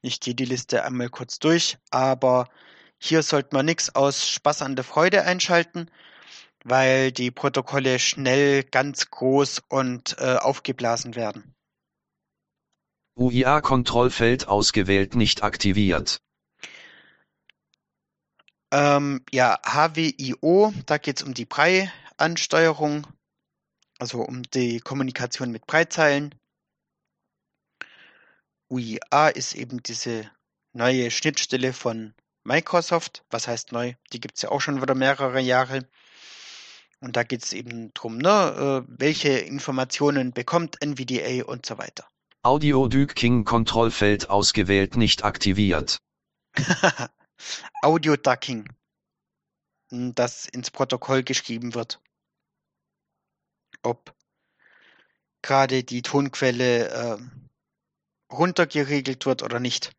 Ich 0.00 0.20
gehe 0.20 0.34
die 0.34 0.44
Liste 0.44 0.84
einmal 0.84 1.08
kurz 1.08 1.38
durch, 1.38 1.76
aber 1.90 2.48
hier 2.98 3.22
sollte 3.22 3.50
man 3.52 3.66
nichts 3.66 3.94
aus 3.94 4.28
Spaß 4.28 4.62
an 4.62 4.76
der 4.76 4.84
Freude 4.84 5.22
einschalten, 5.24 5.90
weil 6.64 7.10
die 7.12 7.30
Protokolle 7.30 7.98
schnell 7.98 8.62
ganz 8.62 9.10
groß 9.10 9.62
und 9.68 10.16
äh, 10.18 10.36
aufgeblasen 10.36 11.16
werden. 11.16 11.54
UIA-Kontrollfeld 13.16 14.46
ausgewählt 14.46 15.16
nicht 15.16 15.42
aktiviert. 15.42 16.20
Ähm, 18.70 19.24
ja, 19.32 19.58
HWIO, 19.64 20.72
da 20.86 20.98
geht 20.98 21.20
es 21.20 21.26
um 21.26 21.34
die 21.34 21.46
Brei-Ansteuerung 21.46 23.06
also 23.98 24.22
um 24.22 24.42
die 24.42 24.80
Kommunikation 24.80 25.50
mit 25.50 25.66
Breitzeilen. 25.66 26.34
UIA 28.70 29.28
ist 29.28 29.54
eben 29.54 29.82
diese 29.82 30.30
neue 30.72 31.10
Schnittstelle 31.10 31.72
von 31.72 32.14
Microsoft. 32.44 33.24
Was 33.30 33.48
heißt 33.48 33.72
neu? 33.72 33.94
Die 34.12 34.20
gibt 34.20 34.36
es 34.36 34.42
ja 34.42 34.50
auch 34.50 34.60
schon 34.60 34.80
wieder 34.80 34.94
mehrere 34.94 35.40
Jahre. 35.40 35.88
Und 37.00 37.16
da 37.16 37.22
geht 37.22 37.44
es 37.44 37.52
eben 37.52 37.92
darum, 37.94 38.18
ne, 38.18 38.84
äh, 38.88 38.92
welche 38.98 39.30
Informationen 39.30 40.32
bekommt 40.32 40.82
NVDA 40.82 41.44
und 41.44 41.64
so 41.64 41.78
weiter. 41.78 42.08
Audio 42.42 42.88
Duke 42.88 43.14
King 43.14 43.44
Kontrollfeld 43.44 44.30
ausgewählt 44.30 44.96
nicht 44.96 45.24
aktiviert. 45.24 45.98
Audio 47.82 48.16
Ducking, 48.16 48.68
das 49.90 50.46
ins 50.46 50.70
Protokoll 50.70 51.22
geschrieben 51.22 51.74
wird 51.74 52.00
ob 53.82 54.14
gerade 55.42 55.84
die 55.84 56.02
Tonquelle 56.02 56.88
äh, 56.88 57.18
runtergeregelt 58.32 59.26
wird 59.26 59.42
oder 59.42 59.60
nicht. 59.60 59.92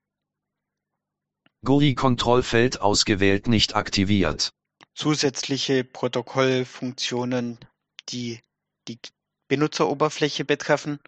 GUI-Kontrollfeld 1.65 2.79
ausgewählt 2.79 3.47
nicht 3.47 3.75
aktiviert. 3.75 4.51
Zusätzliche 4.93 5.83
Protokollfunktionen, 5.83 7.59
die 8.09 8.39
die 8.87 8.99
Benutzeroberfläche 9.49 10.45
betreffen. 10.45 10.99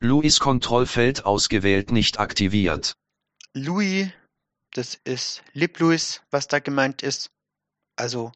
LUIS-Kontrollfeld 0.00 1.24
ausgewählt 1.24 1.90
nicht 1.90 2.18
aktiviert. 2.18 2.94
LUI, 3.54 4.12
das 4.72 4.94
ist 5.04 5.42
LibLouis, 5.54 6.22
was 6.30 6.48
da 6.48 6.58
gemeint 6.58 7.02
ist. 7.02 7.30
Also 7.96 8.32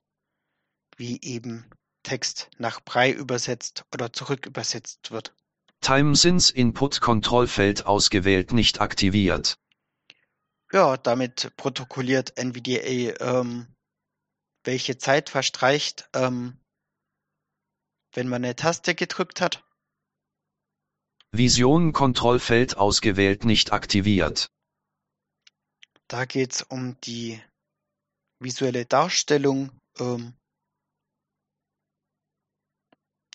wie 0.96 1.20
eben 1.20 1.70
Text 2.10 2.50
nach 2.58 2.80
Brei 2.80 3.12
übersetzt 3.12 3.84
oder 3.94 4.12
zurückübersetzt 4.12 5.12
wird. 5.12 5.32
Time 5.80 6.16
Since 6.16 6.52
Input 6.52 7.00
Kontrollfeld 7.00 7.86
ausgewählt 7.86 8.52
nicht 8.52 8.80
aktiviert. 8.80 9.60
Ja, 10.72 10.96
damit 10.96 11.52
protokolliert 11.56 12.36
NVDA, 12.36 13.14
ähm, 13.20 13.68
welche 14.64 14.98
Zeit 14.98 15.30
verstreicht, 15.30 16.08
ähm, 16.12 16.58
wenn 18.12 18.26
man 18.26 18.44
eine 18.44 18.56
Taste 18.56 18.96
gedrückt 18.96 19.40
hat. 19.40 19.62
Vision 21.30 21.92
Kontrollfeld 21.92 22.76
ausgewählt 22.76 23.44
nicht 23.44 23.72
aktiviert. 23.72 24.50
Da 26.08 26.24
geht 26.24 26.54
es 26.54 26.62
um 26.62 27.00
die 27.02 27.40
visuelle 28.40 28.84
Darstellung 28.84 29.70
ähm, 30.00 30.34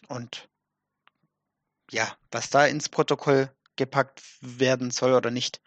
und 0.07 0.47
ja, 1.91 2.15
was 2.31 2.49
da 2.49 2.65
ins 2.65 2.89
Protokoll 2.89 3.51
gepackt 3.75 4.21
werden 4.41 4.91
soll 4.91 5.13
oder 5.13 5.31
nicht. 5.31 5.61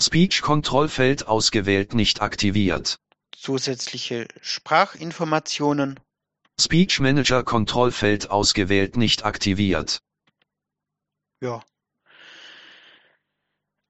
Speech-Kontrollfeld 0.00 1.26
ausgewählt 1.26 1.94
nicht 1.94 2.20
aktiviert. 2.20 2.98
Zusätzliche 3.34 4.28
Sprachinformationen. 4.40 6.00
Speech 6.58 7.00
Manager 7.00 7.42
Kontrollfeld 7.44 8.30
ausgewählt 8.30 8.96
nicht 8.96 9.24
aktiviert. 9.24 10.00
Ja. 11.40 11.62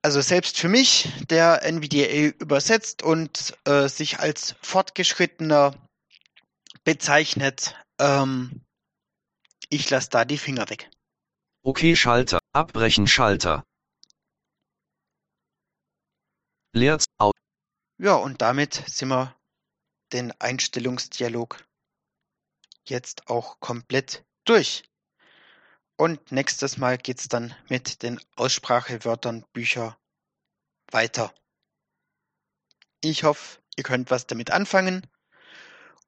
Also 0.02 0.20
selbst 0.20 0.58
für 0.58 0.68
mich, 0.68 1.08
der 1.30 1.64
NVDA 1.64 2.32
übersetzt 2.38 3.02
und 3.02 3.56
äh, 3.64 3.88
sich 3.88 4.20
als 4.20 4.54
fortgeschrittener 4.62 5.74
bezeichnet, 6.84 7.74
ähm, 7.98 8.65
ich 9.68 9.90
lasse 9.90 10.10
da 10.10 10.24
die 10.24 10.38
Finger 10.38 10.68
weg. 10.70 10.90
Okay 11.62 11.96
Schalter, 11.96 12.38
abbrechen 12.52 13.06
Schalter. 13.06 13.64
Leert 16.72 17.04
aus. 17.18 17.32
Ja, 17.98 18.14
und 18.14 18.42
damit 18.42 18.74
sind 18.86 19.08
wir 19.08 19.34
den 20.12 20.32
Einstellungsdialog 20.40 21.64
jetzt 22.84 23.28
auch 23.28 23.58
komplett 23.60 24.24
durch. 24.44 24.84
Und 25.96 26.30
nächstes 26.30 26.76
Mal 26.76 26.98
geht's 26.98 27.28
dann 27.28 27.54
mit 27.68 28.02
den 28.02 28.20
Aussprachewörtern 28.36 29.44
Bücher 29.52 29.98
weiter. 30.90 31.34
Ich 33.00 33.24
hoffe, 33.24 33.60
ihr 33.76 33.84
könnt 33.84 34.10
was 34.10 34.26
damit 34.26 34.50
anfangen 34.50 35.06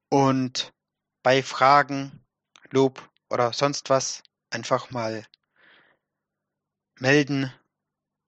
und 0.09 0.73
bei 1.23 1.43
Fragen, 1.43 2.23
Lob 2.71 3.08
oder 3.29 3.53
sonst 3.53 3.89
was 3.89 4.23
einfach 4.49 4.89
mal 4.89 5.25
melden 6.99 7.53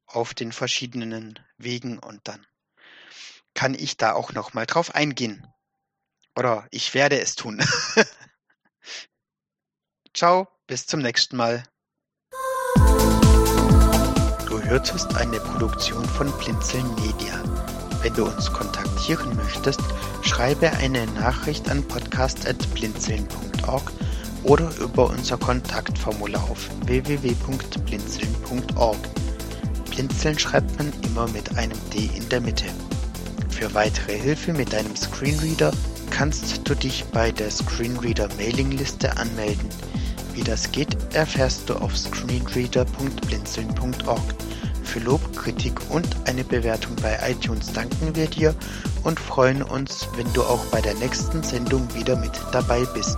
auf 0.06 0.34
den 0.34 0.52
verschiedenen 0.52 1.40
Wegen 1.58 2.00
und 2.00 2.28
dann 2.28 2.46
kann 3.54 3.74
ich 3.74 3.98
da 3.98 4.14
auch 4.14 4.34
noch 4.34 4.54
mal 4.54 4.66
drauf 4.66 4.96
eingehen. 4.96 5.46
Oder 6.36 6.68
ich 6.72 6.94
werde 6.94 7.20
es 7.20 7.36
tun. 7.36 7.62
Ciao, 10.14 10.48
bis 10.68 10.86
zum 10.86 11.02
nächsten 11.02 11.36
Mal. 11.36 11.64
Du 14.48 14.62
hörtest 14.62 15.16
eine 15.16 15.40
Produktion 15.40 16.06
von 16.06 16.32
Blinzeln 16.40 16.96
Media. 16.96 17.44
Wenn 18.02 18.14
du 18.14 18.26
uns 18.26 18.52
kontaktieren 18.52 19.36
möchtest, 19.36 19.82
schreibe 20.22 20.72
eine 20.72 21.06
Nachricht 21.08 21.70
an 21.70 21.86
podcast.blinzeln.org 21.88 23.92
oder 24.44 24.70
über 24.80 25.10
unser 25.10 25.38
Kontaktformular 25.38 26.44
auf 26.50 26.70
www.blinzeln.org. 26.86 28.98
Blinzeln 29.90 30.40
schreibt 30.40 30.78
man 30.78 30.94
immer 31.04 31.28
mit 31.30 31.58
einem 31.58 31.78
D 31.94 32.10
in 32.16 32.30
der 32.30 32.40
Mitte. 32.42 32.66
Für 33.50 33.74
weitere 33.74 34.18
Hilfe 34.18 34.54
mit 34.54 34.72
deinem 34.74 34.96
Screenreader 34.96 35.72
kannst 36.10 36.68
du 36.68 36.76
dich 36.76 37.04
bei 37.06 37.32
der 37.32 37.50
Screenreader 37.52 38.28
Mailingliste 38.38 39.16
anmelden. 39.18 39.70
Wie 40.34 40.44
das 40.44 40.72
geht, 40.72 40.98
erfährst 41.14 41.70
du 41.70 41.76
auf 41.76 41.98
screenreader.blinzeln.org. 41.98 44.22
Für 44.84 45.00
Lob, 45.00 45.36
Kritik 45.38 45.80
und 45.90 46.08
eine 46.26 46.44
Bewertung 46.44 46.96
bei 47.02 47.18
iTunes 47.30 47.72
danken 47.72 48.14
wir 48.16 48.28
dir 48.28 48.54
und 49.04 49.20
freuen 49.20 49.64
uns, 49.64 50.08
wenn 50.16 50.32
du 50.34 50.44
auch 50.44 50.64
bei 50.66 50.82
der 50.82 50.94
nächsten 50.96 51.42
Sendung 51.44 51.88
wieder 51.96 52.16
mit 52.16 52.32
dabei 52.52 52.84
bist. 52.94 53.18